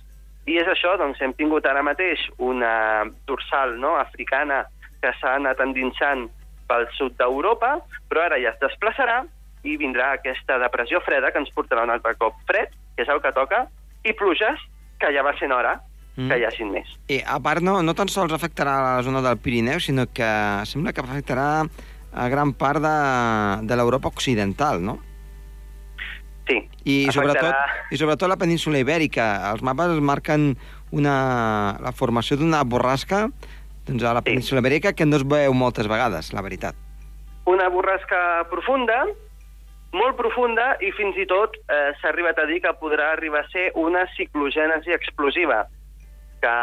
I 0.46 0.60
és 0.60 0.68
això, 0.70 0.94
doncs 0.98 1.20
hem 1.22 1.34
tingut 1.34 1.66
ara 1.66 1.82
mateix 1.82 2.22
una 2.38 3.04
dorsal 3.26 3.74
no, 3.82 3.96
africana 3.98 4.62
que 5.02 5.10
s'ha 5.20 5.36
anat 5.40 5.60
endinsant 5.62 6.28
pel 6.70 6.86
sud 6.98 7.16
d'Europa, 7.18 7.76
però 8.10 8.26
ara 8.26 8.38
ja 8.42 8.52
es 8.54 8.62
desplaçarà 8.62 9.24
i 9.66 9.76
vindrà 9.80 10.12
aquesta 10.14 10.60
depressió 10.62 11.00
freda 11.02 11.32
que 11.32 11.42
ens 11.42 11.50
portarà 11.54 11.84
un 11.86 11.92
altre 11.94 12.14
cop 12.20 12.38
fred, 12.46 12.70
que 12.94 13.02
és 13.02 13.10
el 13.10 13.20
que 13.22 13.34
toca, 13.34 13.64
i 14.06 14.14
pluges, 14.14 14.62
que 15.00 15.10
ja 15.14 15.24
va 15.26 15.34
sent 15.38 15.52
hora 15.52 15.74
mm. 16.16 16.28
que 16.30 16.38
hi 16.38 16.46
hagin 16.46 16.70
més. 16.74 16.94
I 17.12 17.20
a 17.26 17.38
part, 17.42 17.64
no, 17.66 17.80
no 17.82 17.94
tan 17.98 18.10
sols 18.12 18.34
afectarà 18.36 18.76
la 18.84 19.04
zona 19.06 19.22
del 19.24 19.40
Pirineu, 19.42 19.82
sinó 19.82 20.06
que 20.14 20.30
sembla 20.70 20.94
que 20.94 21.02
afectarà 21.02 21.48
a 22.16 22.28
gran 22.32 22.54
part 22.56 22.80
de, 22.80 22.96
de 23.68 23.76
l'Europa 23.76 24.14
occidental, 24.14 24.80
no? 24.82 24.98
Sí. 26.46 26.60
I 26.86 26.96
sobretot, 27.10 27.54
I 27.90 27.98
sobretot 27.98 28.30
la 28.30 28.38
península 28.38 28.78
ibèrica. 28.78 29.50
Els 29.50 29.64
mapes 29.66 29.98
marquen 29.98 30.52
una, 30.94 31.16
la 31.82 31.92
formació 31.92 32.38
d'una 32.38 32.62
borrasca 32.64 33.26
doncs 33.86 34.02
a 34.02 34.14
la 34.14 34.22
península 34.22 34.60
sí. 34.60 34.66
ibèrica 34.66 34.94
que 34.94 35.06
no 35.06 35.18
es 35.18 35.24
veu 35.26 35.54
moltes 35.54 35.88
vegades, 35.90 36.32
la 36.34 36.42
veritat. 36.42 36.78
Una 37.46 37.68
borrasca 37.70 38.18
profunda, 38.50 39.04
molt 39.94 40.18
profunda 40.18 40.74
i 40.82 40.90
fins 40.96 41.18
i 41.18 41.26
tot 41.30 41.54
eh, 41.70 41.94
s'ha 42.00 42.10
arribat 42.10 42.38
a 42.42 42.46
dir 42.50 42.60
que 42.64 42.74
podrà 42.80 43.12
arribar 43.14 43.44
a 43.44 43.50
ser 43.52 43.70
una 43.78 44.04
ciclogènesi 44.16 44.94
explosiva 44.94 45.64
que 46.42 46.54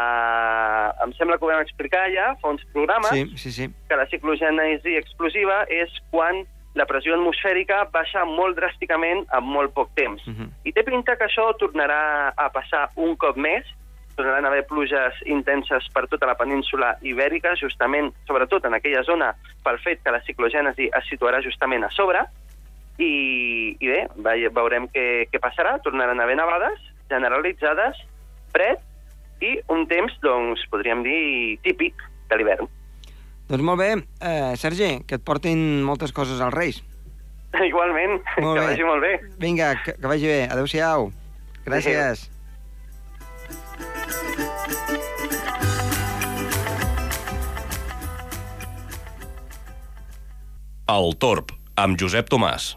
em 1.04 1.12
sembla 1.18 1.36
que 1.38 1.44
ho 1.44 1.50
vam 1.50 1.64
explicar 1.64 2.04
ja 2.14 2.28
fa 2.40 2.52
uns 2.54 2.62
programes, 2.72 3.10
sí, 3.10 3.24
sí, 3.36 3.52
sí. 3.52 3.70
que 3.88 3.98
la 3.98 4.06
ciclogènesi 4.12 4.94
explosiva 5.00 5.64
és 5.72 5.90
quan 6.12 6.44
la 6.74 6.86
pressió 6.90 7.14
atmosfèrica 7.14 7.84
baixa 7.92 8.24
molt 8.26 8.58
dràsticament 8.58 9.24
en 9.30 9.46
molt 9.46 9.74
poc 9.74 9.94
temps. 9.94 10.26
Uh 10.26 10.30
mhm. 10.30 10.42
-huh. 10.42 10.50
I 10.64 10.72
té 10.72 10.82
pinta 10.82 11.16
que 11.16 11.24
això 11.24 11.56
tornarà 11.58 12.32
a 12.36 12.48
passar 12.50 12.90
un 12.96 13.16
cop 13.16 13.36
més, 13.36 13.64
tornaran 14.16 14.44
a 14.44 14.48
haver 14.48 14.66
pluges 14.66 15.14
intenses 15.26 15.88
per 15.92 16.06
tota 16.08 16.26
la 16.26 16.36
península 16.36 16.96
ibèrica, 17.02 17.54
justament, 17.56 18.12
sobretot 18.26 18.64
en 18.64 18.74
aquella 18.74 19.02
zona, 19.02 19.34
pel 19.64 19.78
fet 19.78 20.02
que 20.02 20.10
la 20.10 20.22
ciclogènesi 20.22 20.88
es 20.98 21.04
situarà 21.08 21.42
justament 21.42 21.84
a 21.84 21.90
sobre, 21.90 22.20
i, 22.98 23.76
i 23.80 23.86
bé, 23.88 24.06
veurem 24.54 24.86
què, 24.94 25.26
què 25.30 25.40
passarà. 25.42 25.78
Tornaran 25.82 26.20
a 26.20 26.22
haver 26.22 26.36
nevades 26.36 26.78
generalitzades, 27.10 27.98
fred 28.54 28.78
i 29.42 29.58
un 29.68 29.86
temps, 29.90 30.14
doncs, 30.22 30.62
podríem 30.70 31.02
dir, 31.02 31.58
típic 31.66 31.94
de 32.30 32.38
l'hivern. 32.38 32.70
Doncs 33.48 33.62
molt 33.62 33.80
bé. 33.80 33.90
Eh, 34.24 34.54
Sergi, 34.56 35.02
que 35.06 35.18
et 35.18 35.24
portin 35.24 35.82
moltes 35.84 36.12
coses 36.16 36.40
als 36.40 36.54
Reis. 36.54 36.82
Igualment, 37.54 38.16
molt 38.42 38.56
que 38.58 38.60
bé. 38.64 38.66
vagi 38.72 38.86
molt 38.88 39.04
bé. 39.04 39.12
Vinga, 39.38 39.74
que, 39.84 39.94
que 40.00 40.10
vagi 40.10 40.26
bé. 40.26 40.40
Adéu-siau. 40.50 41.10
Gràcies. 41.66 42.24
Adéu. 42.24 42.30
El 50.94 51.14
Torb, 51.24 51.52
amb 51.80 51.98
Josep 52.00 52.28
Tomàs. 52.32 52.74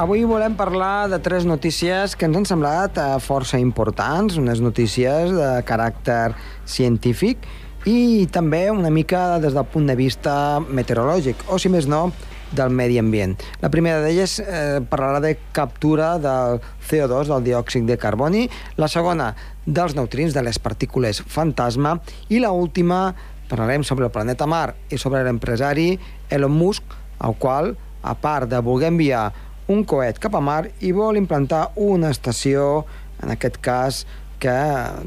Avui 0.00 0.22
volem 0.24 0.54
parlar 0.56 1.10
de 1.12 1.18
tres 1.20 1.44
notícies 1.44 2.14
que 2.16 2.24
ens 2.24 2.38
han 2.38 2.46
semblat 2.48 2.96
eh, 2.96 3.18
força 3.20 3.58
importants, 3.60 4.38
unes 4.40 4.62
notícies 4.64 5.28
de 5.28 5.48
caràcter 5.68 6.30
científic 6.64 7.44
i 7.84 8.24
també 8.32 8.62
una 8.72 8.88
mica 8.88 9.36
des 9.42 9.52
del 9.52 9.66
punt 9.68 9.90
de 9.90 9.96
vista 9.98 10.32
meteorològic, 10.64 11.44
o 11.52 11.58
si 11.60 11.68
més 11.68 11.84
no, 11.84 12.14
del 12.56 12.72
medi 12.72 12.96
ambient. 12.96 13.34
La 13.60 13.68
primera 13.68 14.00
d'elles 14.00 14.38
eh, 14.40 14.80
parlarà 14.88 15.20
de 15.20 15.34
captura 15.52 16.14
del 16.16 16.62
CO2, 16.88 17.28
del 17.34 17.44
diòxid 17.50 17.84
de 17.84 17.98
carboni, 18.00 18.46
la 18.80 18.88
segona 18.88 19.34
dels 19.66 19.98
neutrins, 20.00 20.32
de 20.32 20.46
les 20.48 20.62
partícules 20.64 21.20
fantasma, 21.28 21.98
i 22.32 22.40
la 22.40 22.54
última 22.56 23.10
parlarem 23.52 23.84
sobre 23.84 24.08
el 24.08 24.16
planeta 24.16 24.48
Mar 24.48 24.78
i 24.88 24.96
sobre 24.96 25.20
l'empresari 25.28 25.90
Elon 26.32 26.56
Musk, 26.56 26.96
al 27.20 27.36
qual, 27.36 27.74
a 28.00 28.16
part 28.16 28.48
de 28.48 28.64
voler 28.64 28.88
enviar 28.94 29.28
un 29.70 29.84
coet 29.86 30.18
cap 30.18 30.34
a 30.34 30.42
Mar, 30.42 30.64
i 30.82 30.90
vol 30.96 31.18
implantar 31.20 31.70
una 31.78 32.10
estació, 32.10 32.84
en 33.22 33.30
aquest 33.36 33.60
cas, 33.62 34.04
que 34.42 34.56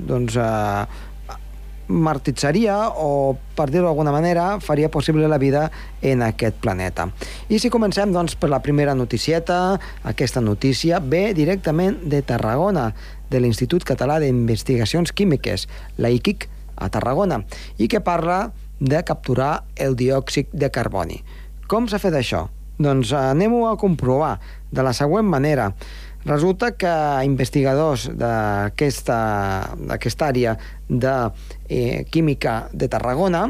doncs, 0.07 0.37
eh, 0.39 0.85
martitzaria 1.93 2.77
o, 2.95 3.35
per 3.57 3.67
dir-ho 3.69 3.89
d'alguna 3.89 4.13
manera, 4.15 4.45
faria 4.63 4.89
possible 4.89 5.27
la 5.27 5.37
vida 5.41 5.65
en 6.01 6.23
aquest 6.23 6.55
planeta. 6.63 7.09
I 7.49 7.59
si 7.59 7.69
comencem, 7.73 8.13
doncs, 8.15 8.37
per 8.39 8.49
la 8.49 8.61
primera 8.63 8.95
noticieta, 8.95 9.79
aquesta 10.07 10.41
notícia 10.41 11.01
ve 11.03 11.33
directament 11.35 11.99
de 12.09 12.23
Tarragona, 12.23 12.93
de 13.29 13.43
l'Institut 13.43 13.83
Català 13.83 14.19
d'Investigacions 14.23 15.11
Químiques, 15.11 15.67
la 15.97 16.13
IQIC, 16.13 16.47
a 16.77 16.89
Tarragona, 16.89 17.43
i 17.77 17.89
que 17.91 18.01
parla 18.01 18.53
de 18.79 19.03
capturar 19.03 19.63
el 19.75 19.97
diòxid 19.99 20.53
de 20.53 20.71
carboni. 20.73 21.21
Com 21.67 21.87
s'ha 21.87 22.01
fet 22.01 22.15
això? 22.17 22.47
Doncs 22.83 23.13
anem-ho 23.15 23.67
a 23.69 23.77
comprovar 23.79 24.39
de 24.71 24.83
la 24.83 24.93
següent 24.93 25.27
manera. 25.29 25.71
Resulta 26.25 26.71
que 26.79 26.91
investigadors 27.27 28.07
d'aquesta 28.15 29.67
àrea 30.27 30.57
de 30.87 31.15
eh, 31.67 32.05
química 32.11 32.69
de 32.71 32.87
Tarragona, 32.87 33.49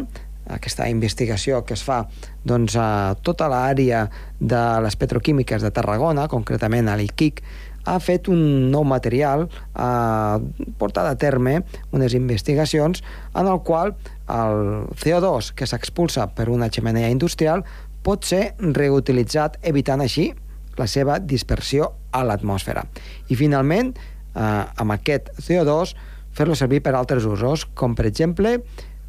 aquesta 0.49 0.89
investigació 0.89 1.61
que 1.63 1.77
es 1.77 1.83
fa 1.85 2.03
doncs, 2.43 2.75
a 2.75 3.15
tota 3.23 3.47
l'àrea 3.47 4.07
de 4.39 4.63
les 4.83 4.97
petroquímiques 4.97 5.61
de 5.61 5.71
Tarragona, 5.71 6.27
concretament 6.27 6.89
a 6.89 6.97
l'IQIC, 6.99 7.43
ha 7.85 7.99
fet 7.99 8.29
un 8.31 8.71
nou 8.71 8.85
material, 8.87 9.47
ha 9.75 10.39
portat 10.79 11.09
a 11.09 11.17
terme 11.19 11.59
unes 11.91 12.15
investigacions 12.15 13.03
en 13.35 13.47
el 13.47 13.59
qual 13.67 13.95
el 14.31 14.87
CO2 14.99 15.51
que 15.53 15.67
s'expulsa 15.67 16.29
per 16.35 16.47
una 16.49 16.71
xemeneia 16.71 17.11
industrial 17.11 17.65
pot 18.03 18.25
ser 18.27 18.53
reutilitzat, 18.59 19.59
evitant 19.63 20.03
així 20.03 20.31
la 20.77 20.87
seva 20.89 21.19
dispersió 21.19 21.91
a 22.11 22.23
l'atmosfera. 22.25 22.85
I 23.29 23.37
finalment, 23.39 23.93
eh, 24.35 24.63
amb 24.75 24.91
aquest 24.91 25.31
CO2, 25.39 25.95
fer-lo 26.33 26.55
servir 26.55 26.81
per 26.81 26.95
altres 26.95 27.25
usos, 27.25 27.65
com 27.73 27.95
per 27.95 28.07
exemple 28.09 28.57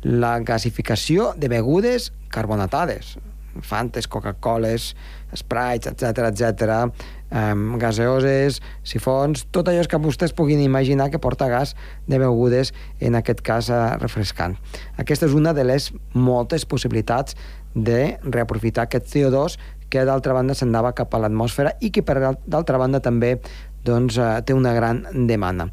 la 0.04 0.38
gasificació 0.44 1.32
de 1.36 1.48
begudes 1.48 2.12
carbonatades, 2.28 3.16
Fantes, 3.62 4.08
Coca-Coles, 4.08 4.94
Sprites, 5.34 5.86
etc 5.92 6.28
etc, 6.28 6.90
um, 7.30 7.76
gaseoses, 7.78 8.60
sifons, 8.82 9.46
tot 9.54 9.68
allò 9.70 9.84
que 9.88 10.00
vostès 10.02 10.34
puguin 10.36 10.62
imaginar 10.62 11.10
que 11.10 11.20
porta 11.22 11.48
gas 11.48 11.74
de 12.06 12.18
begudes, 12.18 12.72
en 13.00 13.14
aquest 13.14 13.42
cas 13.46 13.70
uh, 13.70 13.96
refrescant. 14.02 14.56
Aquesta 14.98 15.30
és 15.30 15.34
una 15.34 15.54
de 15.54 15.64
les 15.66 15.92
moltes 16.14 16.66
possibilitats 16.66 17.38
de 17.74 18.16
reaprofitar 18.22 18.86
aquest 18.86 19.10
CO2 19.10 19.58
que 19.90 20.04
d'altra 20.06 20.34
banda 20.34 20.56
s'andava 20.58 20.94
cap 20.96 21.14
a 21.14 21.20
l'atmosfera 21.22 21.74
i 21.84 21.90
que 21.94 22.02
per 22.02 22.16
d'altra 22.46 22.80
banda 22.80 23.02
també 23.02 23.36
doncs, 23.84 24.18
eh, 24.18 24.40
té 24.46 24.54
una 24.54 24.72
gran 24.74 25.04
demanda. 25.28 25.68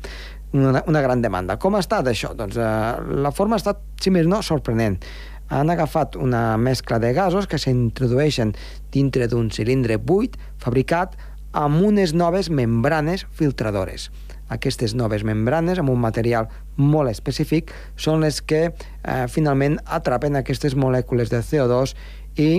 Una, 0.53 0.83
una 0.87 1.01
gran 1.01 1.21
demanda. 1.23 1.55
Com 1.57 1.75
ha 1.75 1.81
estat 1.81 2.09
això? 2.11 2.33
Doncs 2.35 2.57
eh, 2.59 2.69
la 3.23 3.31
forma 3.31 3.55
ha 3.55 3.61
estat, 3.61 3.79
si 4.01 4.11
més 4.11 4.27
no, 4.27 4.41
sorprenent. 4.43 4.99
Han 5.51 5.71
agafat 5.71 6.15
una 6.15 6.57
mescla 6.57 6.99
de 6.99 7.11
gasos 7.15 7.47
que 7.47 7.59
s'introdueixen 7.59 8.53
dintre 8.91 9.27
d'un 9.31 9.49
cilindre 9.51 9.97
buit 9.97 10.37
fabricat 10.59 11.17
amb 11.51 11.83
unes 11.83 12.13
noves 12.13 12.49
membranes 12.49 13.25
filtradores. 13.31 14.09
Aquestes 14.51 14.95
noves 14.95 15.23
membranes, 15.23 15.79
amb 15.79 15.91
un 15.93 15.99
material 16.03 16.49
molt 16.75 17.11
específic, 17.11 17.71
són 17.95 18.23
les 18.25 18.41
que 18.43 18.63
eh, 18.67 19.25
finalment 19.31 19.79
atrapen 19.85 20.35
aquestes 20.35 20.75
molècules 20.75 21.31
de 21.31 21.39
CO2 21.39 21.95
i 22.39 22.49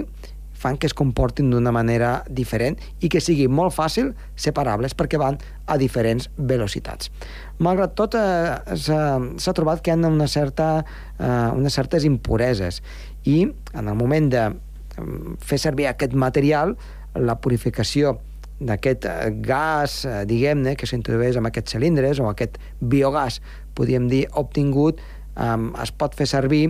fan 0.63 0.79
que 0.79 0.87
es 0.87 0.95
comportin 0.95 1.51
d'una 1.51 1.73
manera 1.75 2.23
diferent 2.31 2.79
i 3.03 3.11
que 3.11 3.21
sigui 3.21 3.49
molt 3.51 3.75
fàcil 3.75 4.13
separables 4.39 4.95
perquè 4.95 5.19
van 5.21 5.41
a 5.67 5.77
diferents 5.81 6.29
velocitats. 6.39 7.11
Malgrat 7.59 7.97
tot, 7.99 8.15
eh, 8.15 8.77
s'ha 8.79 9.57
trobat 9.59 9.83
que 9.83 9.91
hi 9.91 9.99
ha 9.99 10.09
una 10.09 10.29
certa, 10.29 10.85
eh, 11.19 11.51
unes 11.59 11.75
certes 11.75 12.07
impureses 12.09 12.83
i 13.25 13.43
en 13.75 13.89
el 13.89 13.95
moment 13.95 14.31
de 14.31 14.49
mm, 14.51 15.39
fer 15.41 15.59
servir 15.59 15.89
aquest 15.91 16.15
material, 16.15 16.77
la 17.15 17.41
purificació 17.41 18.21
d'aquest 18.67 19.07
eh, 19.09 19.31
gas, 19.45 20.03
eh, 20.07 20.23
diguem-ne, 20.29 20.77
que 20.79 20.89
s'introdueix 20.89 21.39
en 21.39 21.49
aquests 21.49 21.77
cilindres 21.77 22.21
o 22.23 22.29
aquest 22.31 22.59
biogàs, 22.81 23.41
podríem 23.77 24.09
dir, 24.11 24.27
obtingut, 24.39 25.03
eh, 25.37 25.57
es 25.83 25.95
pot 25.97 26.15
fer 26.19 26.29
servir 26.31 26.65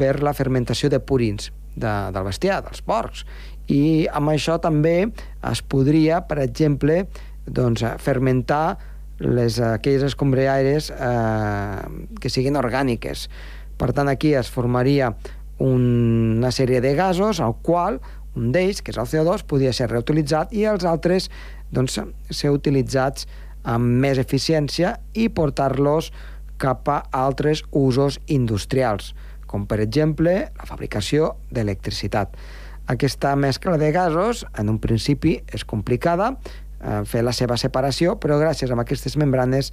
per 0.00 0.18
la 0.24 0.34
fermentació 0.36 0.90
de 0.92 1.00
purins 1.00 1.50
de, 1.74 1.92
del 2.14 2.26
bestiar, 2.26 2.60
dels 2.66 2.82
porcs. 2.86 3.24
I 3.70 4.08
amb 4.12 4.32
això 4.32 4.58
també 4.62 4.96
es 5.50 5.62
podria, 5.62 6.22
per 6.26 6.40
exemple, 6.42 7.04
doncs, 7.46 7.84
fermentar 8.02 8.78
les, 9.20 9.60
aquelles 9.60 10.06
escombriaires 10.08 10.90
eh, 10.94 11.82
que 12.20 12.32
siguin 12.32 12.58
orgàniques. 12.58 13.28
Per 13.80 13.92
tant, 13.96 14.08
aquí 14.08 14.34
es 14.36 14.50
formaria 14.52 15.12
un, 15.60 16.38
una 16.40 16.50
sèrie 16.52 16.80
de 16.80 16.94
gasos, 16.96 17.40
al 17.40 17.58
qual 17.62 18.00
un 18.36 18.52
d'ells, 18.54 18.82
que 18.82 18.92
és 18.94 18.98
el 19.00 19.08
CO2, 19.10 19.46
podria 19.46 19.72
ser 19.76 19.90
reutilitzat 19.90 20.52
i 20.54 20.66
els 20.70 20.84
altres 20.84 21.30
doncs, 21.70 21.98
ser 22.30 22.52
utilitzats 22.54 23.26
amb 23.62 24.00
més 24.02 24.18
eficiència 24.18 24.96
i 25.14 25.28
portar-los 25.28 26.12
cap 26.60 26.88
a 26.88 27.02
altres 27.16 27.64
usos 27.72 28.20
industrials 28.28 29.14
com 29.50 29.66
per 29.66 29.80
exemple 29.82 30.34
la 30.46 30.66
fabricació 30.68 31.34
d'electricitat. 31.50 32.36
Aquesta 32.90 33.34
mescla 33.38 33.76
de 33.82 33.90
gasos, 33.94 34.44
en 34.58 34.70
un 34.70 34.78
principi, 34.82 35.36
és 35.50 35.66
complicada, 35.66 36.32
eh, 36.80 37.02
fer 37.06 37.24
la 37.26 37.34
seva 37.34 37.58
separació, 37.58 38.16
però 38.22 38.38
gràcies 38.38 38.70
a 38.70 38.78
aquestes 38.78 39.16
membranes 39.16 39.72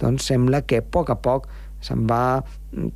doncs 0.00 0.28
sembla 0.28 0.62
que 0.62 0.82
a 0.82 0.82
poc 0.82 1.10
a 1.10 1.16
poc 1.16 1.48
se'n 1.80 2.06
va 2.08 2.44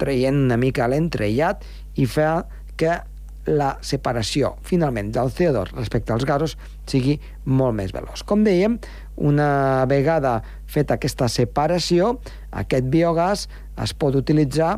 traient 0.01 0.37
una 0.37 0.57
mica 0.57 0.89
l'entrellat 0.89 1.65
i 1.97 2.07
fa 2.07 2.45
que 2.77 3.01
la 3.49 3.75
separació, 3.81 4.57
finalment, 4.67 5.11
del 5.15 5.33
CO2 5.33 5.73
respecte 5.73 6.13
als 6.13 6.27
gasos 6.29 6.57
sigui 6.89 7.17
molt 7.45 7.77
més 7.79 7.95
veloç. 7.97 8.25
Com 8.29 8.45
dèiem, 8.45 8.77
una 9.17 9.87
vegada 9.89 10.39
feta 10.69 10.99
aquesta 10.99 11.31
separació, 11.33 12.19
aquest 12.53 12.87
biogàs 12.93 13.49
es 13.83 13.97
pot 13.97 14.17
utilitzar 14.19 14.77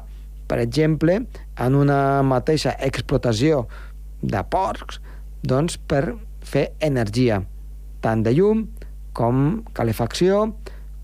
per 0.50 0.58
exemple, 0.58 1.14
en 1.62 1.74
una 1.78 2.22
mateixa 2.26 2.72
explotació 2.82 3.68
de 4.20 4.40
porcs, 4.50 4.98
doncs 5.46 5.76
per 5.78 6.16
fer 6.42 6.72
energia, 6.82 7.38
tant 8.02 8.24
de 8.26 8.32
llum 8.34 8.64
com 9.14 9.60
calefacció, 9.78 10.48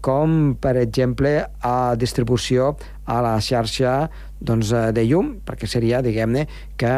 com, 0.06 0.54
per 0.62 0.76
exemple, 0.78 1.32
a 1.66 1.96
distribució 1.98 2.76
a 3.10 3.16
la 3.24 3.34
xarxa 3.42 4.06
doncs, 4.38 4.70
de 4.94 5.02
llum, 5.08 5.32
perquè 5.46 5.66
seria, 5.66 5.98
diguem-ne, 6.04 6.44
que 6.78 6.92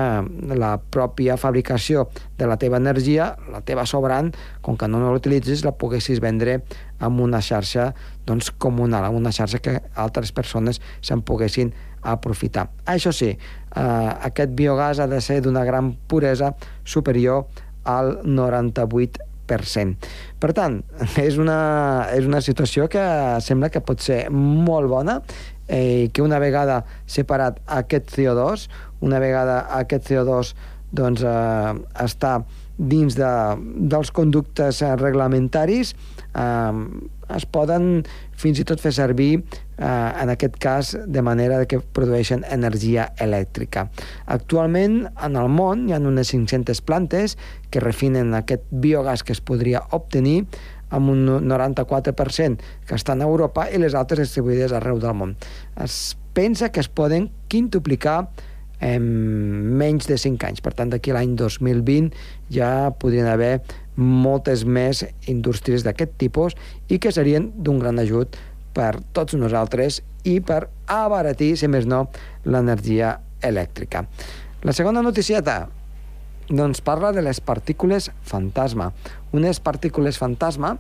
la 0.61 0.73
pròpia 0.93 1.39
fabricació 1.41 2.09
de 2.37 2.49
la 2.51 2.59
teva 2.61 2.77
energia, 2.77 3.31
la 3.49 3.63
teva 3.65 3.87
sobrant, 3.89 4.29
com 4.61 4.77
que 4.77 4.89
no 4.91 5.01
l'utilitzis, 5.07 5.65
la 5.65 5.73
poguessis 5.73 6.21
vendre 6.21 6.59
amb 7.01 7.23
una 7.25 7.41
xarxa 7.45 7.95
doncs, 8.29 8.51
comunal, 8.61 9.07
amb 9.09 9.23
una 9.23 9.33
xarxa 9.33 9.63
que 9.65 9.79
altres 9.97 10.35
persones 10.37 10.83
se'n 11.01 11.25
poguessin 11.25 11.73
aprofitar. 12.03 12.67
Això 12.85 13.15
sí, 13.15 13.31
eh, 13.33 14.11
aquest 14.29 14.53
biogàs 14.59 15.01
ha 15.01 15.09
de 15.09 15.23
ser 15.25 15.41
d'una 15.41 15.65
gran 15.65 15.95
puresa 16.09 16.53
superior 16.85 17.47
al 17.89 18.19
98%. 18.25 19.28
Per 20.39 20.53
tant, 20.57 20.81
és 21.21 21.39
una, 21.41 21.59
és 22.15 22.29
una 22.29 22.43
situació 22.45 22.89
que 22.93 23.05
sembla 23.45 23.73
que 23.73 23.83
pot 23.85 24.03
ser 24.05 24.27
molt 24.33 24.91
bona 24.91 25.19
eh, 25.69 26.09
que 26.13 26.23
una 26.23 26.41
vegada 26.43 26.83
separat 27.07 27.61
aquest 27.81 28.13
CO2, 28.17 28.69
una 29.05 29.21
vegada 29.23 29.61
aquest 29.81 30.11
CO2 30.11 30.55
doncs, 30.97 31.23
eh, 31.23 31.75
està 32.05 32.39
dins 32.79 33.17
de, 33.19 33.31
dels 33.91 34.13
conductes 34.15 34.83
reglamentaris, 35.01 35.95
eh, 36.33 36.75
es 37.37 37.49
poden 37.53 38.05
fins 38.39 38.61
i 38.63 38.67
tot 38.69 38.81
fer 38.81 38.95
servir 38.97 39.33
eh, 39.79 40.23
en 40.23 40.31
aquest 40.31 40.57
cas 40.59 40.97
de 41.07 41.23
manera 41.23 41.65
que 41.67 41.81
produeixen 41.81 42.45
energia 42.51 43.13
elèctrica. 43.19 43.89
Actualment, 44.27 45.07
en 45.25 45.39
el 45.39 45.49
món 45.49 45.87
hi 45.89 45.95
ha 45.95 46.03
unes 46.03 46.35
500 46.35 46.83
plantes 46.83 47.39
que 47.71 47.83
refinen 47.85 48.35
aquest 48.35 48.67
biogàs 48.71 49.25
que 49.25 49.33
es 49.37 49.41
podria 49.41 49.85
obtenir 49.91 50.45
amb 50.91 51.11
un 51.13 51.25
94% 51.49 52.63
que 52.87 52.97
estan 52.97 53.21
a 53.21 53.29
Europa 53.29 53.69
i 53.71 53.81
les 53.81 53.95
altres 53.95 54.29
distribuïdes 54.29 54.73
arreu 54.73 55.01
del 55.03 55.17
món. 55.17 55.37
Es 55.77 56.17
pensa 56.35 56.71
que 56.73 56.81
es 56.81 56.89
poden 56.89 57.31
quintuplicar 57.49 58.29
en 58.81 59.03
menys 59.79 60.07
de 60.07 60.17
5 60.19 60.47
anys. 60.47 60.63
Per 60.63 60.73
tant, 60.79 60.91
d'aquí 60.93 61.13
l'any 61.13 61.35
2020 61.37 62.13
ja 62.55 62.93
podrien 62.95 63.27
haver 63.27 63.59
moltes 63.99 64.63
més 64.65 65.03
indústries 65.27 65.83
d'aquest 65.83 66.15
tipus 66.21 66.55
i 66.87 67.01
que 67.03 67.11
serien 67.11 67.51
d'un 67.57 67.81
gran 67.83 67.99
ajut 67.99 68.39
per 68.79 69.01
tots 69.17 69.35
nosaltres 69.35 70.03
i 70.29 70.39
per 70.45 70.69
abaratir, 70.87 71.57
si 71.59 71.69
més 71.71 71.89
no, 71.89 72.07
l'energia 72.47 73.17
elèctrica. 73.43 74.05
La 74.67 74.75
segona 74.75 75.03
noticieta 75.03 75.65
doncs 76.49 76.81
parla 76.81 77.11
de 77.13 77.23
les 77.23 77.43
partícules 77.45 78.09
fantasma. 78.25 78.93
Unes 79.37 79.61
partícules 79.61 80.19
fantasma, 80.19 80.77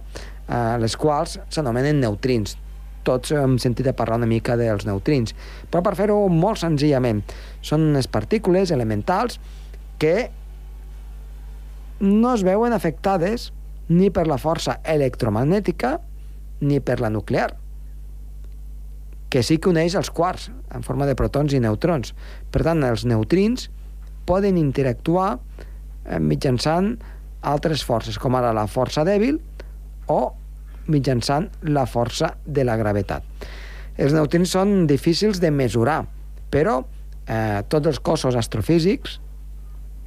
eh, 0.48 0.78
les 0.80 0.96
quals 0.96 1.38
s'anomenen 1.50 2.00
neutrins. 2.00 2.56
Tots 3.04 3.32
hem 3.32 3.58
sentit 3.60 3.86
a 3.86 3.96
parlar 3.96 4.18
una 4.18 4.30
mica 4.30 4.56
dels 4.56 4.86
neutrins. 4.88 5.34
Però 5.70 5.82
per 5.84 5.94
fer-ho 5.96 6.16
molt 6.28 6.62
senzillament, 6.62 7.22
són 7.62 7.90
unes 7.92 8.08
partícules 8.08 8.72
elementals 8.74 9.38
que 9.98 10.30
no 12.00 12.34
es 12.34 12.44
veuen 12.46 12.72
afectades 12.72 13.52
ni 13.88 14.10
per 14.10 14.26
la 14.28 14.38
força 14.38 14.80
electromagnètica 14.84 15.98
ni 16.60 16.80
per 16.80 17.00
la 17.00 17.10
nuclear 17.10 17.54
que 19.28 19.42
sí 19.44 19.58
que 19.60 19.70
uneix 19.70 19.96
els 19.98 20.10
quarks 20.14 20.48
en 20.74 20.84
forma 20.86 21.06
de 21.08 21.16
protons 21.18 21.52
i 21.52 21.60
neutrons. 21.60 22.14
Per 22.52 22.64
tant, 22.64 22.82
els 22.84 23.04
neutrins 23.08 23.68
poden 24.28 24.58
interactuar 24.60 25.36
eh, 25.36 26.18
mitjançant 26.20 26.94
altres 27.48 27.84
forces, 27.86 28.18
com 28.18 28.36
ara 28.36 28.54
la 28.56 28.66
força 28.66 29.04
dèbil 29.06 29.38
o 30.12 30.20
mitjançant 30.88 31.48
la 31.68 31.84
força 31.86 32.34
de 32.44 32.64
la 32.64 32.76
gravetat. 32.80 33.24
Els 33.98 34.14
neutrins 34.14 34.52
són 34.54 34.86
difícils 34.88 35.40
de 35.42 35.50
mesurar, 35.52 36.02
però 36.52 36.80
eh, 37.26 37.60
tots 37.68 37.90
els 37.90 38.00
cossos 38.00 38.36
astrofísics, 38.38 39.18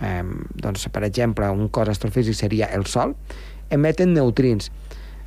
eh, 0.01 0.23
doncs, 0.63 0.87
per 0.93 1.03
exemple, 1.05 1.49
un 1.51 1.69
cos 1.69 1.91
astrofísic 1.93 2.37
seria 2.37 2.71
el 2.73 2.87
Sol, 2.89 3.15
emeten 3.69 4.15
neutrins. 4.15 4.71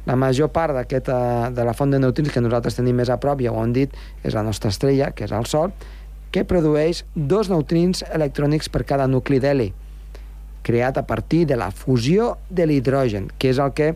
La 0.06 0.16
major 0.16 0.50
part 0.52 0.76
de 0.76 1.64
la 1.64 1.74
font 1.74 1.90
de 1.90 2.00
neutrins 2.00 2.32
que 2.32 2.42
nosaltres 2.44 2.76
tenim 2.76 2.96
més 3.00 3.10
a 3.10 3.16
prop, 3.20 3.40
ja 3.40 3.52
ho 3.52 3.62
hem 3.62 3.72
dit, 3.72 3.94
és 4.22 4.34
la 4.36 4.42
nostra 4.44 4.72
estrella, 4.74 5.12
que 5.16 5.24
és 5.24 5.32
el 5.32 5.46
Sol, 5.48 5.72
que 6.34 6.44
produeix 6.44 7.04
dos 7.14 7.48
neutrins 7.48 8.02
electrònics 8.10 8.68
per 8.68 8.82
cada 8.84 9.06
nucli 9.06 9.38
d'heli, 9.40 9.70
creat 10.66 10.98
a 10.98 11.06
partir 11.06 11.44
de 11.46 11.56
la 11.56 11.70
fusió 11.70 12.34
de 12.50 12.66
l'hidrogen, 12.66 13.30
que 13.38 13.52
és 13.52 13.60
el 13.62 13.72
que 13.76 13.94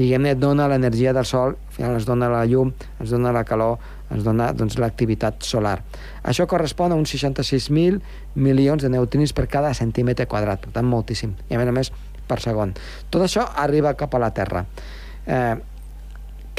diguem-ne, 0.00 0.36
dona 0.38 0.68
l'energia 0.70 1.12
del 1.12 1.26
Sol, 1.28 1.56
al 1.56 1.74
final 1.74 1.96
ens 1.98 2.06
dona 2.08 2.30
la 2.32 2.44
llum, 2.48 2.70
ens 3.00 3.10
dona 3.12 3.32
la 3.34 3.42
calor, 3.44 3.80
ens 4.10 4.24
dona 4.24 4.50
doncs, 4.56 4.78
l'activitat 4.80 5.44
solar. 5.44 5.80
Això 6.22 6.46
correspon 6.48 6.94
a 6.94 6.98
uns 7.00 7.12
66.000 7.16 8.00
milions 8.38 8.84
de 8.84 8.92
neutrins 8.92 9.34
per 9.36 9.48
cada 9.50 9.74
centímetre 9.76 10.28
quadrat, 10.30 10.62
per 10.64 10.72
tant, 10.76 10.88
moltíssim, 10.88 11.34
i 11.50 11.56
a 11.56 11.60
més 11.60 11.68
a 11.68 11.76
més 11.76 11.92
per 12.30 12.40
segon. 12.40 12.72
Tot 13.10 13.26
això 13.26 13.44
arriba 13.58 13.96
cap 13.98 14.14
a 14.14 14.22
la 14.22 14.32
Terra. 14.36 14.64
Eh, 15.30 15.56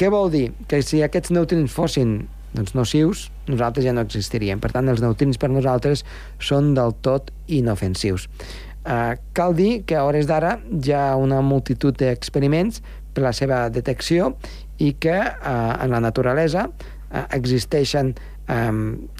què 0.00 0.08
vol 0.12 0.32
dir? 0.32 0.46
Que 0.68 0.80
si 0.82 1.02
aquests 1.04 1.32
neutrins 1.34 1.72
fossin 1.72 2.22
doncs, 2.52 2.74
nocius, 2.76 3.28
nosaltres 3.48 3.86
ja 3.86 3.94
no 3.96 4.04
existiríem. 4.04 4.60
Per 4.60 4.72
tant, 4.72 4.88
els 4.88 5.02
neutrins 5.04 5.40
per 5.40 5.50
nosaltres 5.52 6.04
són 6.42 6.72
del 6.76 6.94
tot 7.04 7.30
inofensius. 7.52 8.28
Eh, 8.82 9.14
cal 9.36 9.54
dir 9.54 9.84
que 9.86 9.96
a 9.96 10.04
hores 10.08 10.26
d'ara 10.26 10.56
hi 10.72 10.92
ha 10.96 11.12
una 11.16 11.40
multitud 11.44 11.96
d'experiments 11.98 12.82
per 13.14 13.22
la 13.28 13.32
seva 13.36 13.68
detecció 13.70 14.32
i 14.82 14.94
que 14.98 15.14
eh, 15.14 15.52
en 15.52 15.92
la 15.92 16.00
naturalesa 16.02 16.66
eh, 16.66 17.24
existeixen 17.38 18.14
eh, 18.48 18.72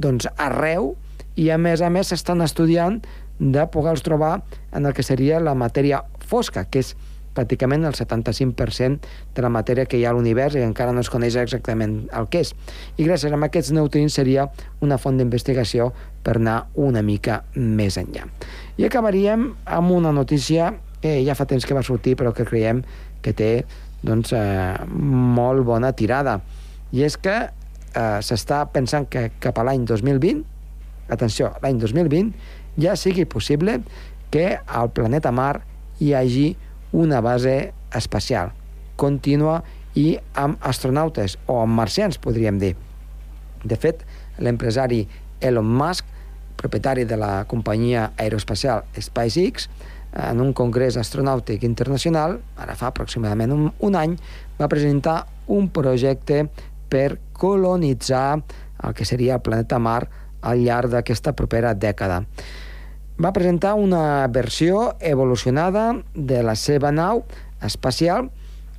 doncs, 0.03 0.27
arreu 0.37 0.96
i 1.38 1.48
a 1.50 1.59
més 1.62 1.81
a 1.81 1.92
més 1.92 2.11
s'estan 2.11 2.42
estudiant 2.44 2.98
de 3.38 3.64
poder-los 3.72 4.05
trobar 4.05 4.40
en 4.72 4.87
el 4.87 4.92
que 4.94 5.05
seria 5.07 5.40
la 5.40 5.55
matèria 5.59 6.03
fosca, 6.27 6.66
que 6.66 6.83
és 6.83 6.92
pràcticament 7.37 7.87
el 7.88 7.97
75% 7.97 9.12
de 9.35 9.45
la 9.45 9.51
matèria 9.53 9.87
que 9.88 9.99
hi 9.99 10.05
ha 10.07 10.12
a 10.12 10.16
l'univers 10.16 10.57
i 10.57 10.64
encara 10.64 10.92
no 10.92 11.01
es 11.05 11.11
coneix 11.12 11.37
exactament 11.40 12.03
el 12.12 12.29
que 12.33 12.42
és. 12.45 12.53
I 12.97 13.07
gràcies 13.09 13.33
a 13.33 13.40
aquests 13.49 13.73
neutrins 13.77 14.18
seria 14.18 14.49
una 14.81 14.99
font 14.99 15.18
d'investigació 15.18 15.92
per 16.23 16.37
anar 16.38 16.66
una 16.75 17.03
mica 17.03 17.42
més 17.55 17.99
enllà. 18.01 18.29
I 18.77 18.87
acabaríem 18.88 19.49
amb 19.64 19.97
una 19.97 20.12
notícia 20.12 20.73
que 21.03 21.18
ja 21.27 21.35
fa 21.35 21.49
temps 21.51 21.66
que 21.66 21.75
va 21.75 21.83
sortir 21.83 22.14
però 22.16 22.33
que 22.33 22.47
creiem 22.47 22.85
que 23.23 23.33
té 23.35 23.64
doncs, 24.03 24.33
eh, 24.33 24.85
molt 24.88 25.64
bona 25.66 25.92
tirada. 25.92 26.40
I 26.92 27.05
és 27.07 27.16
que 27.16 27.37
eh, 27.49 28.18
s'està 28.21 28.64
pensant 28.73 29.07
que 29.09 29.31
cap 29.40 29.59
a 29.59 29.66
l'any 29.66 29.87
2020, 29.88 30.42
atenció, 31.12 31.53
l'any 31.62 31.79
2020, 31.81 32.33
ja 32.83 32.97
sigui 32.97 33.25
possible 33.29 33.81
que 34.33 34.57
al 34.66 34.90
planeta 34.97 35.33
Mar 35.33 35.62
hi 36.01 36.14
hagi 36.16 36.47
una 36.92 37.20
base 37.20 37.72
espacial 37.94 38.52
contínua 38.96 39.62
i 39.98 40.16
amb 40.38 40.61
astronautes, 40.64 41.37
o 41.46 41.59
amb 41.61 41.76
marcians, 41.76 42.18
podríem 42.20 42.59
dir. 42.61 42.74
De 43.64 43.76
fet, 43.76 44.05
l'empresari 44.40 45.02
Elon 45.40 45.68
Musk, 45.68 46.07
propietari 46.57 47.05
de 47.09 47.18
la 47.18 47.44
companyia 47.50 48.12
aeroespacial 48.16 48.85
SpaceX, 49.00 49.68
en 50.12 50.40
un 50.44 50.52
congrés 50.52 50.98
astronàutic 51.00 51.64
internacional, 51.64 52.38
ara 52.61 52.76
fa 52.76 52.90
aproximadament 52.92 53.52
un, 53.55 53.70
un 53.81 53.96
any, 53.96 54.16
va 54.61 54.68
presentar 54.68 55.22
un 55.52 55.70
projecte 55.72 56.44
per 56.92 57.16
colonitzar 57.33 58.42
el 58.85 58.94
que 58.94 59.07
seria 59.09 59.38
el 59.38 59.44
planeta 59.44 59.81
Mar 59.81 60.05
al 60.42 60.61
llarg 60.66 60.92
d'aquesta 60.92 61.33
propera 61.38 61.72
dècada 61.72 62.22
va 63.20 63.33
presentar 63.33 63.75
una 63.75 64.27
versió 64.29 64.94
evolucionada 65.01 66.03
de 66.14 66.42
la 66.42 66.55
seva 66.57 66.92
nau 66.92 67.25
espacial 67.62 68.31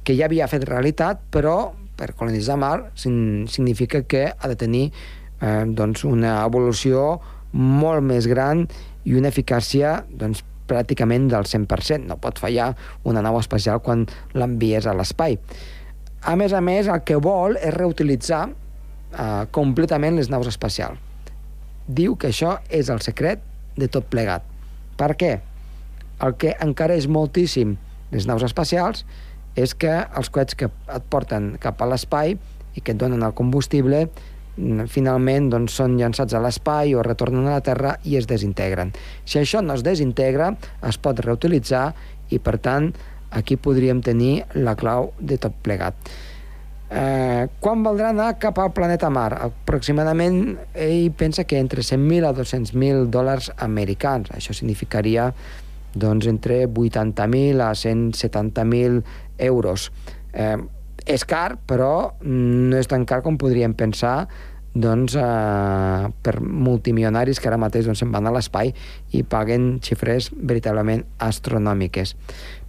que 0.04 0.16
ja 0.18 0.26
havia 0.26 0.50
fet 0.52 0.66
realitat, 0.68 1.22
però 1.32 1.74
per 1.96 2.14
colonitzar 2.18 2.58
Mar 2.58 2.92
significa 2.96 4.04
que 4.04 4.26
ha 4.34 4.48
de 4.50 4.58
tenir 4.60 4.88
eh, 4.90 5.64
doncs 5.68 6.04
una 6.04 6.42
evolució 6.44 7.22
molt 7.54 8.04
més 8.04 8.28
gran 8.28 8.66
i 9.06 9.16
una 9.16 9.30
eficàcia 9.30 10.02
doncs, 10.10 10.44
pràcticament 10.68 11.30
del 11.32 11.46
100%. 11.46 12.08
No 12.08 12.18
pot 12.18 12.40
fallar 12.42 12.74
una 13.04 13.22
nau 13.22 13.38
espacial 13.40 13.82
quan 13.84 14.08
l'envies 14.34 14.88
a 14.88 14.96
l'espai. 14.98 15.38
A 16.24 16.36
més 16.40 16.54
a 16.56 16.62
més, 16.64 16.88
el 16.88 17.04
que 17.04 17.20
vol 17.20 17.60
és 17.60 17.74
reutilitzar 17.76 18.48
eh, 18.50 19.46
completament 19.52 20.18
les 20.18 20.32
naus 20.32 20.50
espacials. 20.50 21.00
Diu 21.84 22.16
que 22.16 22.32
això 22.32 22.58
és 22.72 22.90
el 22.90 23.04
secret 23.04 23.44
de 23.78 23.90
tot 23.92 24.08
plegat. 24.10 24.46
Per 24.98 25.12
què? 25.20 25.34
El 26.24 26.36
que 26.40 26.54
encareix 26.62 27.08
moltíssim 27.10 27.76
les 28.14 28.28
naus 28.30 28.46
espacials 28.46 29.06
és 29.60 29.74
que 29.78 29.92
els 30.18 30.30
coets 30.34 30.58
que 30.58 30.70
et 30.70 31.08
porten 31.14 31.54
cap 31.62 31.82
a 31.82 31.90
l'espai 31.90 32.36
i 32.74 32.82
que 32.82 32.94
et 32.94 33.00
donen 33.00 33.26
el 33.26 33.36
combustible 33.38 34.06
mm, 34.08 34.88
finalment 34.94 35.50
doncs, 35.54 35.78
són 35.78 35.98
llançats 36.00 36.34
a 36.34 36.42
l'espai 36.42 36.96
o 36.98 37.06
retornen 37.06 37.48
a 37.48 37.58
la 37.58 37.66
Terra 37.66 37.98
i 38.06 38.18
es 38.18 38.30
desintegren. 38.30 38.94
Si 39.26 39.40
això 39.42 39.62
no 39.62 39.78
es 39.78 39.86
desintegra, 39.86 40.54
es 40.88 40.98
pot 40.98 41.22
reutilitzar 41.26 41.92
i, 42.30 42.40
per 42.40 42.58
tant, 42.58 42.92
aquí 43.34 43.58
podríem 43.58 44.02
tenir 44.06 44.44
la 44.56 44.78
clau 44.78 45.12
de 45.20 45.38
tot 45.42 45.58
plegat. 45.66 45.98
Eh, 46.92 47.48
quan 47.64 47.84
valdrà 47.86 48.12
anar 48.12 48.34
cap 48.42 48.60
al 48.62 48.74
planeta 48.76 49.10
Mar? 49.10 49.32
Aproximadament 49.48 50.58
ell 50.74 51.12
pensa 51.18 51.46
que 51.48 51.58
entre 51.58 51.82
100.000 51.82 52.28
a 52.28 52.34
200.000 52.36 53.10
dòlars 53.14 53.52
americans. 53.58 54.30
Això 54.36 54.54
significaria 54.54 55.32
doncs, 55.94 56.28
entre 56.28 56.66
80.000 56.68 57.62
a 57.62 57.72
170.000 57.78 59.04
euros. 59.38 59.92
Eh, 60.34 60.58
és 61.06 61.26
car, 61.28 61.58
però 61.68 62.14
no 62.24 62.78
és 62.80 62.88
tan 62.88 63.06
car 63.06 63.22
com 63.24 63.38
podríem 63.38 63.74
pensar 63.76 64.28
doncs, 64.74 65.16
eh, 65.16 66.12
per 66.22 66.42
multimilionaris 66.42 67.40
que 67.40 67.48
ara 67.48 67.60
mateix 67.62 67.86
doncs, 67.86 68.02
se'n 68.02 68.12
van 68.12 68.28
a 68.28 68.34
l'espai 68.34 68.74
i 69.14 69.24
paguen 69.24 69.80
xifres 69.86 70.32
veritablement 70.34 71.06
astronòmiques. 71.20 72.16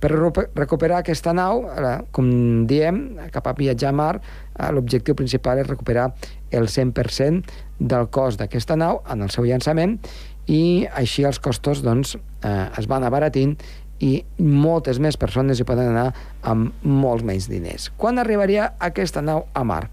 Per 0.01 0.11
recuperar 0.12 0.99
aquesta 1.01 1.33
nau, 1.33 1.64
eh, 1.64 2.05
com 2.12 2.67
diem, 2.67 3.17
cap 3.33 3.47
a 3.47 3.55
viatjar 3.55 3.88
a 3.88 3.93
mar, 3.93 4.21
eh, 4.21 4.71
l'objectiu 4.73 5.14
principal 5.14 5.59
és 5.59 5.67
recuperar 5.67 6.12
el 6.51 6.69
100% 6.69 7.45
del 7.79 8.09
cost 8.11 8.38
d'aquesta 8.38 8.77
nau 8.77 9.03
en 9.11 9.23
el 9.23 9.31
seu 9.31 9.45
llançament 9.45 9.99
i 10.47 10.87
així 10.95 11.25
els 11.25 11.40
costos 11.40 11.83
doncs, 11.83 12.19
eh, 12.43 12.69
es 12.79 12.87
van 12.87 13.03
abaratint 13.03 13.57
i 14.01 14.25
moltes 14.38 14.99
més 14.99 15.17
persones 15.17 15.59
hi 15.59 15.64
poden 15.64 15.88
anar 15.95 16.12
amb 16.43 16.73
molts 16.83 17.25
menys 17.25 17.49
diners. 17.49 17.90
Quan 17.97 18.19
arribaria 18.19 18.75
aquesta 18.79 19.23
nau 19.23 19.47
a 19.55 19.64
mar? 19.64 19.88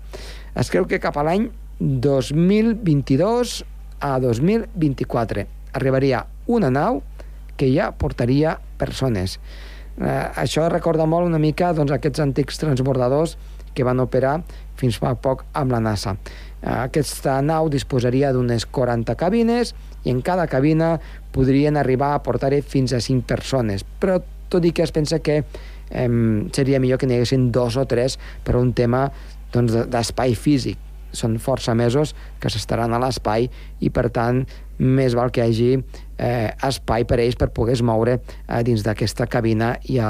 Es 0.55 0.69
creu 0.69 0.85
que 0.85 0.99
cap 0.99 1.15
a 1.17 1.23
l'any 1.23 1.49
2022 1.81 3.65
a 3.99 4.19
2024. 4.19 5.47
Arribaria 5.73 6.27
una 6.45 6.69
nau 6.69 7.01
que 7.57 7.71
ja 7.73 7.89
portaria 7.97 8.59
persones. 8.77 9.39
Eh, 9.97 10.27
això 10.43 10.67
recorda 10.69 11.07
molt 11.09 11.25
una 11.25 11.41
mica 11.41 11.71
doncs, 11.73 11.91
aquests 11.95 12.21
antics 12.21 12.61
transbordadors 12.61 13.33
que 13.73 13.85
van 13.87 14.01
operar 14.03 14.41
fins 14.77 14.99
fa 15.01 15.15
poc 15.17 15.43
amb 15.57 15.73
la 15.73 15.81
NASA. 15.81 16.13
Eh, 16.61 16.69
aquesta 16.69 17.39
nau 17.41 17.69
disposaria 17.69 18.29
d'unes 18.33 18.67
40 18.69 19.17
cabines 19.17 19.73
i 20.05 20.13
en 20.13 20.21
cada 20.21 20.45
cabina 20.51 20.99
podrien 21.33 21.77
arribar 21.77 22.13
a 22.13 22.21
portar 22.21 22.53
fins 22.61 22.93
a 22.93 23.01
5 23.01 23.25
persones, 23.25 23.85
però 23.99 24.19
tot 24.49 24.65
i 24.65 24.71
que 24.71 24.85
es 24.85 24.93
pensa 24.93 25.17
que 25.19 25.41
eh, 25.41 26.07
seria 26.53 26.79
millor 26.79 27.01
que 27.01 27.09
n'hi 27.09 27.17
haguessin 27.17 27.51
dos 27.51 27.77
o 27.77 27.89
tres 27.89 28.19
per 28.45 28.59
un 28.59 28.73
tema 28.77 29.07
doncs, 29.51 29.89
d'espai 29.89 30.35
físic 30.35 30.90
són 31.11 31.37
força 31.39 31.75
mesos 31.77 32.15
que 32.39 32.49
s'estaran 32.49 32.93
a 32.93 32.99
l'espai 33.01 33.49
i 33.79 33.89
per 33.89 34.09
tant 34.09 34.43
més 34.81 35.13
val 35.13 35.29
que 35.29 35.43
hi 35.43 35.51
hagi 35.51 35.69
eh, 35.77 36.49
espai 36.65 37.05
per 37.05 37.19
ells 37.21 37.37
per 37.37 37.51
poder 37.53 37.77
moure 37.85 38.17
eh, 38.17 38.61
dins 38.65 38.81
d'aquesta 38.85 39.27
cabina 39.29 39.75
i, 39.85 39.99
a, 40.01 40.09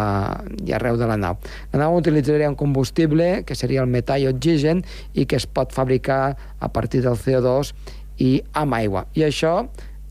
i 0.64 0.72
arreu 0.76 1.00
de 1.00 1.10
la 1.10 1.20
nau. 1.20 1.38
La 1.74 1.84
nau 1.84 1.98
utilitzaria 2.00 2.50
un 2.50 2.60
combustible 2.60 3.44
que 3.48 3.58
seria 3.58 3.84
el 3.84 3.92
metà 3.92 4.20
i 4.20 4.30
oxigen 4.32 4.84
i 5.14 5.26
que 5.26 5.40
es 5.40 5.48
pot 5.48 5.76
fabricar 5.76 6.36
a 6.60 6.72
partir 6.72 7.04
del 7.04 7.20
CO2 7.20 7.74
i 8.24 8.38
amb 8.56 8.78
aigua. 8.78 9.08
I 9.18 9.28
això 9.28 9.56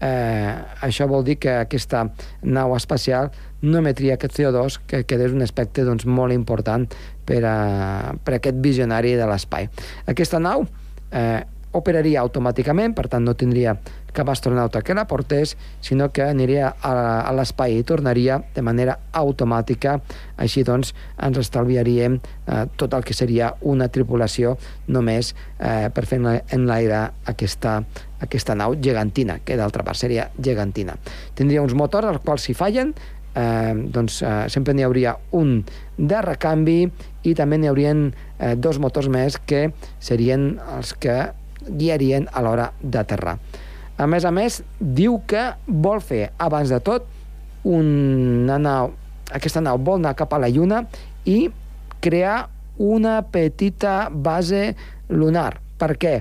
eh, 0.00 0.54
això 0.82 1.06
vol 1.08 1.24
dir 1.24 1.38
que 1.40 1.52
aquesta 1.62 2.06
nau 2.42 2.74
espacial 2.76 3.30
no 3.62 3.80
emetria 3.80 4.16
aquest 4.16 4.38
CO2, 4.38 4.80
que, 4.88 5.02
que 5.04 5.18
és 5.20 5.32
un 5.36 5.44
aspecte 5.44 5.84
doncs, 5.84 6.06
molt 6.08 6.32
important 6.32 6.86
per 7.28 7.42
a, 7.44 7.56
per 8.24 8.36
a 8.36 8.40
aquest 8.40 8.60
visionari 8.64 9.14
de 9.18 9.28
l'espai. 9.28 9.68
Aquesta 10.10 10.40
nau 10.40 10.64
eh, 11.10 11.40
operaria 11.72 12.20
automàticament, 12.24 12.94
per 12.98 13.06
tant 13.10 13.22
no 13.24 13.36
tindria 13.38 13.76
cap 14.14 14.28
astronauta 14.32 14.82
que 14.82 14.94
la 14.94 15.04
portés, 15.06 15.56
sinó 15.80 16.08
que 16.10 16.24
aniria 16.26 16.72
a, 16.82 16.94
a 17.22 17.32
l'espai 17.36 17.76
i 17.78 17.84
tornaria 17.86 18.40
de 18.54 18.62
manera 18.62 18.96
automàtica. 19.14 20.00
Així 20.36 20.64
doncs 20.66 20.90
ens 21.22 21.38
estalviaríem 21.38 22.18
eh, 22.18 22.64
tot 22.76 22.96
el 22.98 23.06
que 23.06 23.14
seria 23.14 23.52
una 23.60 23.88
tripulació 23.88 24.56
només 24.88 25.34
eh, 25.58 25.88
per 25.94 26.06
fer 26.10 26.18
en 26.18 26.66
l'aire 26.66 27.04
aquesta, 27.30 27.78
aquesta 28.20 28.58
nau 28.58 28.74
gegantina, 28.74 29.38
que 29.44 29.56
d'altra 29.56 29.86
part 29.86 30.02
seria 30.02 30.26
gegantina. 30.42 30.98
Tindria 31.38 31.62
uns 31.62 31.78
motors 31.78 32.10
als 32.10 32.26
quals 32.26 32.50
si 32.50 32.58
fallen 32.58 32.94
eh, 33.34 33.74
doncs 33.74 34.22
eh, 34.22 34.48
sempre 34.50 34.74
n'hi 34.74 34.84
hauria 34.86 35.14
un 35.38 35.60
de 35.96 36.22
recanvi 36.24 36.80
i 37.22 37.34
també 37.36 37.58
n'hi 37.58 37.70
haurien 37.70 38.08
eh, 38.10 38.54
dos 38.56 38.80
motors 38.80 39.10
més 39.12 39.38
que 39.46 39.68
serien 40.00 40.54
els 40.76 40.94
que 40.98 41.18
guiarien 41.66 42.28
a 42.32 42.42
l'hora 42.44 42.70
d'aterrar. 42.80 43.38
A 44.00 44.06
més 44.08 44.24
a 44.24 44.32
més, 44.32 44.62
diu 44.80 45.18
que 45.28 45.50
vol 45.66 46.00
fer, 46.00 46.30
abans 46.40 46.70
de 46.72 46.78
tot, 46.80 47.04
una 47.68 48.56
nau, 48.56 48.94
aquesta 49.36 49.60
nau 49.60 49.76
vol 49.76 50.00
anar 50.00 50.14
cap 50.16 50.32
a 50.32 50.40
la 50.40 50.48
Lluna 50.48 50.86
i 51.28 51.50
crear 52.00 52.48
una 52.80 53.20
petita 53.28 54.08
base 54.08 54.70
lunar. 55.12 55.60
Per 55.76 55.92
què? 56.00 56.14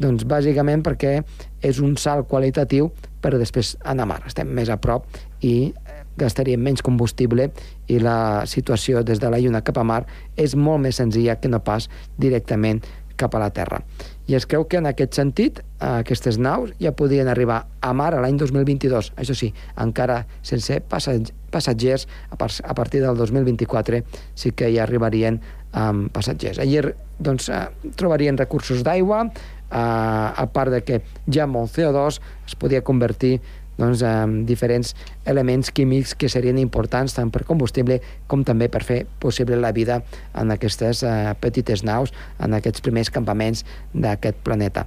Doncs 0.00 0.26
bàsicament 0.28 0.82
perquè 0.84 1.16
és 1.64 1.80
un 1.80 1.96
salt 1.96 2.28
qualitatiu 2.28 2.90
per 3.24 3.32
després 3.38 3.72
anar 3.80 4.04
a 4.04 4.10
mar. 4.12 4.20
Estem 4.28 4.50
més 4.52 4.68
a 4.68 4.76
prop 4.76 5.06
i 5.40 5.72
gastaríem 6.18 6.62
menys 6.62 6.82
combustible 6.82 7.50
i 7.88 8.00
la 8.02 8.44
situació 8.46 9.02
des 9.02 9.20
de 9.20 9.30
la 9.30 9.40
Lluna 9.42 9.64
cap 9.64 9.78
a 9.78 9.86
mar 9.86 10.04
és 10.36 10.54
molt 10.56 10.82
més 10.84 11.00
senzilla 11.00 11.40
que 11.40 11.50
no 11.50 11.62
pas 11.64 11.88
directament 12.18 12.82
cap 13.16 13.34
a 13.34 13.38
la 13.38 13.50
Terra. 13.54 13.80
I 14.26 14.34
es 14.34 14.46
creu 14.48 14.64
que 14.66 14.78
en 14.80 14.88
aquest 14.88 15.14
sentit 15.14 15.60
aquestes 15.84 16.38
naus 16.40 16.72
ja 16.80 16.94
podien 16.96 17.28
arribar 17.28 17.64
a 17.84 17.92
mar 17.92 18.14
a 18.14 18.22
l'any 18.24 18.38
2022. 18.40 19.12
Això 19.20 19.36
sí, 19.36 19.52
encara 19.80 20.24
sense 20.42 20.80
passatgers, 20.88 22.08
a 22.30 22.74
partir 22.74 23.02
del 23.04 23.16
2024 23.20 24.02
sí 24.34 24.54
que 24.56 24.70
hi 24.70 24.80
arribarien 24.82 25.40
amb 25.74 26.10
passatgers. 26.14 26.58
Allí 26.62 26.80
doncs, 27.18 27.48
eh, 27.48 27.66
trobarien 27.96 28.38
recursos 28.38 28.82
d'aigua, 28.82 29.26
eh, 29.26 29.76
a 29.76 30.46
part 30.52 30.70
de 30.72 30.82
que 30.82 31.02
ja 31.30 31.44
el 31.44 31.68
CO2 31.68 32.20
es 32.46 32.54
podia 32.54 32.82
convertir 32.82 33.40
doncs, 33.78 34.02
amb 34.06 34.44
diferents 34.48 34.94
elements 35.24 35.70
químics 35.74 36.14
que 36.18 36.30
serien 36.32 36.58
importants 36.62 37.16
tant 37.16 37.30
per 37.34 37.44
combustible 37.48 38.00
com 38.30 38.44
també 38.46 38.68
per 38.68 38.84
fer 38.86 39.04
possible 39.20 39.58
la 39.60 39.72
vida 39.72 40.02
en 40.34 40.54
aquestes 40.54 41.02
eh, 41.02 41.32
petites 41.40 41.84
naus, 41.84 42.14
en 42.38 42.54
aquests 42.54 42.84
primers 42.84 43.10
campaments 43.10 43.64
d'aquest 43.94 44.44
planeta. 44.44 44.86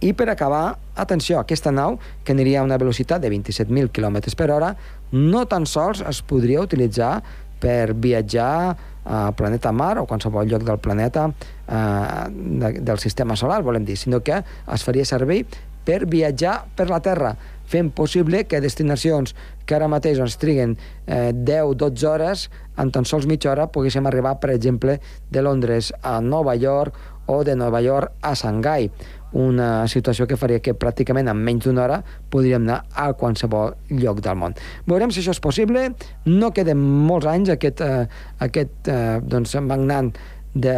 I 0.00 0.14
per 0.16 0.30
acabar, 0.32 0.78
atenció, 0.96 1.36
aquesta 1.38 1.68
nau, 1.70 1.98
que 2.24 2.32
aniria 2.32 2.62
a 2.62 2.64
una 2.64 2.78
velocitat 2.80 3.20
de 3.20 3.28
27.000 3.28 3.90
km 3.92 4.32
per 4.36 4.48
hora, 4.50 4.70
no 5.12 5.44
tan 5.44 5.66
sols 5.68 6.00
es 6.00 6.22
podria 6.24 6.62
utilitzar 6.64 7.18
per 7.60 7.92
viatjar 7.92 8.76
a 9.04 9.32
planeta 9.36 9.72
Mar 9.72 9.98
o 10.00 10.06
qualsevol 10.08 10.48
lloc 10.48 10.64
del 10.64 10.78
planeta 10.80 11.26
eh, 11.28 12.24
de, 12.30 12.72
del 12.80 12.98
sistema 12.98 13.36
solar, 13.36 13.60
volem 13.62 13.84
dir, 13.84 13.98
sinó 14.00 14.22
que 14.24 14.40
es 14.40 14.84
faria 14.84 15.04
servir 15.04 15.44
per 15.84 16.04
viatjar 16.08 16.62
per 16.76 16.88
la 16.90 17.00
Terra, 17.04 17.34
fent 17.70 17.92
possible 17.94 18.44
que 18.50 18.60
destinacions 18.60 19.36
que 19.66 19.78
ara 19.78 19.88
mateix 19.90 20.18
ens 20.18 20.36
triguen 20.42 20.76
eh, 21.06 21.30
10-12 21.32 22.10
hores, 22.10 22.48
en 22.76 22.90
tan 22.90 23.06
sols 23.06 23.28
mitja 23.30 23.52
hora 23.52 23.70
poguéssim 23.70 24.06
arribar, 24.10 24.38
per 24.42 24.52
exemple, 24.56 24.98
de 25.30 25.46
Londres 25.46 25.92
a 26.02 26.18
Nova 26.20 26.56
York 26.58 26.98
o 27.30 27.44
de 27.46 27.54
Nova 27.54 27.80
York 27.84 28.18
a 28.26 28.34
Shanghai 28.34 28.90
una 29.32 29.86
situació 29.88 30.26
que 30.26 30.38
faria 30.38 30.60
que 30.62 30.74
pràcticament 30.74 31.30
en 31.30 31.38
menys 31.38 31.66
d'una 31.66 31.84
hora 31.84 31.98
podríem 32.32 32.64
anar 32.66 32.80
a 32.90 33.12
qualsevol 33.14 33.76
lloc 33.90 34.22
del 34.24 34.38
món. 34.38 34.56
Veurem 34.90 35.12
si 35.14 35.22
això 35.22 35.34
és 35.36 35.42
possible. 35.42 35.90
No 36.26 36.50
queden 36.54 36.80
molts 37.06 37.28
anys 37.30 37.52
aquest, 37.54 37.80
eh, 37.80 38.06
aquest 38.42 38.90
eh, 38.90 39.20
doncs, 39.22 39.54
magnant 39.62 40.12
de, 40.54 40.74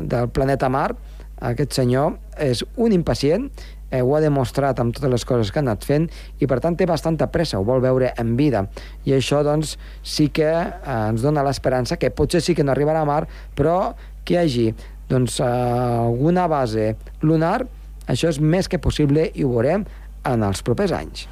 del 0.00 0.30
planeta 0.32 0.70
Mart. 0.72 0.96
Aquest 1.44 1.74
senyor 1.76 2.14
és 2.40 2.62
un 2.80 2.94
impacient 2.96 3.50
eh, 3.94 4.02
ho 4.02 4.16
ha 4.16 4.22
demostrat 4.24 4.80
amb 4.82 4.94
totes 4.96 5.12
les 5.12 5.26
coses 5.28 5.52
que 5.52 5.60
ha 5.60 5.64
anat 5.64 5.86
fent 5.86 6.08
i 6.42 6.48
per 6.50 6.58
tant 6.64 6.76
té 6.76 6.88
bastanta 6.90 7.30
pressa, 7.30 7.60
ho 7.60 7.66
vol 7.66 7.82
veure 7.84 8.12
en 8.18 8.34
vida 8.38 8.66
i 9.06 9.14
això 9.16 9.44
doncs 9.46 9.76
sí 10.02 10.30
que 10.34 10.50
eh, 10.50 10.96
ens 10.96 11.22
dona 11.22 11.46
l'esperança 11.46 12.00
que 12.00 12.10
potser 12.10 12.42
sí 12.42 12.56
que 12.56 12.66
no 12.66 12.74
arribarà 12.74 13.04
a 13.04 13.08
mar 13.08 13.22
però 13.54 13.94
que 14.24 14.34
hi 14.34 14.42
hagi 14.42 14.68
doncs, 15.08 15.38
eh, 15.40 15.46
alguna 15.46 16.48
base 16.50 16.94
lunar 17.22 17.62
això 18.08 18.28
és 18.28 18.40
més 18.40 18.68
que 18.68 18.82
possible 18.82 19.30
i 19.32 19.44
ho 19.44 19.54
veurem 19.54 19.86
en 20.24 20.44
els 20.44 20.64
propers 20.64 20.92
anys. 20.96 21.28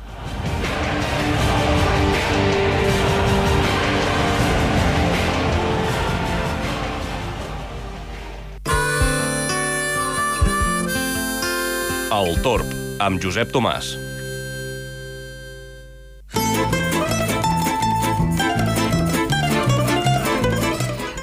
El 12.12 12.34
Torb, 12.44 12.68
amb 13.00 13.22
Josep 13.24 13.54
Tomàs. 13.54 13.94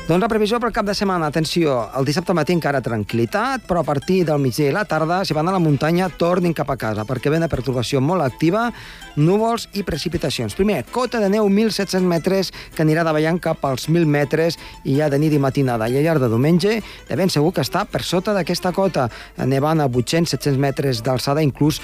Doncs 0.10 0.24
la 0.24 0.30
previsió 0.32 0.58
pel 0.58 0.74
cap 0.74 0.88
de 0.88 0.96
setmana, 0.98 1.28
atenció, 1.30 1.76
el 1.94 2.08
dissabte 2.08 2.34
matí 2.34 2.56
encara 2.58 2.82
tranquil·litat, 2.82 3.68
però 3.70 3.84
a 3.84 3.86
partir 3.86 4.24
del 4.26 4.42
migdia 4.42 4.72
i 4.72 4.74
la 4.74 4.82
tarda, 4.90 5.20
si 5.22 5.38
van 5.38 5.52
a 5.52 5.54
la 5.54 5.62
muntanya, 5.62 6.08
tornin 6.10 6.56
cap 6.58 6.74
a 6.74 6.80
casa, 6.82 7.06
perquè 7.06 7.30
ve 7.30 7.38
una 7.38 7.52
perturbació 7.52 8.02
molt 8.02 8.26
activa, 8.26 8.72
núvols 9.20 9.68
i 9.78 9.84
precipitacions. 9.84 10.56
Primer, 10.58 10.84
cota 10.92 11.20
de 11.22 11.30
neu 11.30 11.48
1.700 11.50 12.06
metres, 12.08 12.52
que 12.76 12.84
anirà 12.86 13.04
davallant 13.06 13.40
cap 13.44 13.64
als 13.68 13.90
1.000 13.90 14.08
metres 14.10 14.58
i 14.84 14.98
ja 14.98 15.10
de 15.12 15.20
nit 15.22 15.36
i 15.36 15.42
matinada. 15.42 15.90
I 15.90 16.00
al 16.00 16.08
llarg 16.08 16.24
de 16.24 16.32
diumenge, 16.32 16.80
de 17.10 17.20
ben 17.20 17.30
segur 17.30 17.54
que 17.54 17.66
està 17.66 17.86
per 17.90 18.04
sota 18.08 18.34
d'aquesta 18.36 18.72
cota, 18.76 19.10
nevant 19.46 19.84
a 19.84 19.90
800-700 19.90 20.60
metres 20.62 21.04
d'alçada, 21.04 21.44
inclús 21.44 21.82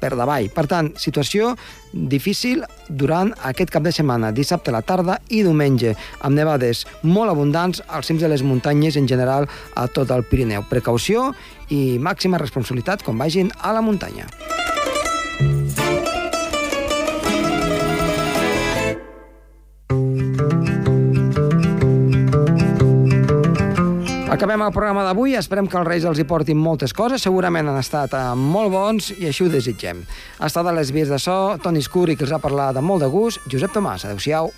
per 0.00 0.14
davall. 0.16 0.48
Per 0.54 0.66
tant, 0.70 0.92
situació 1.00 1.54
difícil 1.92 2.64
durant 2.88 3.32
aquest 3.48 3.72
cap 3.72 3.84
de 3.84 3.92
setmana, 3.94 4.32
dissabte 4.32 4.70
a 4.70 4.76
la 4.76 4.84
tarda 4.84 5.18
i 5.28 5.42
diumenge, 5.46 5.94
amb 6.20 6.36
nevades 6.36 6.84
molt 7.02 7.32
abundants 7.32 7.82
als 7.88 8.10
cims 8.10 8.22
de 8.22 8.30
les 8.32 8.44
muntanyes 8.44 8.96
en 9.00 9.08
general 9.08 9.48
a 9.74 9.88
tot 9.88 10.12
el 10.12 10.26
Pirineu. 10.28 10.66
Precaució 10.68 11.30
i 11.72 11.98
màxima 11.98 12.40
responsabilitat 12.42 13.02
quan 13.06 13.18
vagin 13.18 13.50
a 13.62 13.72
la 13.74 13.82
muntanya. 13.82 14.28
Acabem 24.36 24.60
el 24.60 24.72
programa 24.74 25.00
d'avui, 25.00 25.32
esperem 25.38 25.64
que 25.64 25.78
els 25.80 25.86
Reis 25.88 26.04
els 26.04 26.18
hi 26.20 26.26
portin 26.28 26.58
moltes 26.60 26.92
coses, 26.92 27.22
segurament 27.24 27.70
han 27.70 27.78
estat 27.80 28.12
eh, 28.12 28.20
molt 28.36 28.68
bons 28.74 29.08
i 29.14 29.30
així 29.30 29.46
ho 29.46 29.48
desitgem. 29.48 30.02
Ha 30.36 30.50
estat 30.52 30.68
a 30.68 30.74
les 30.76 30.92
vies 30.92 31.08
de 31.08 31.16
so, 31.16 31.56
Toni 31.64 31.80
Escuri, 31.80 32.18
que 32.20 32.28
els 32.28 32.36
ha 32.36 32.42
parlat 32.42 32.76
de 32.76 32.84
molt 32.84 33.00
de 33.00 33.08
gust, 33.08 33.40
Josep 33.48 33.72
Tomàs, 33.72 34.04
adeu-siau. 34.04 34.52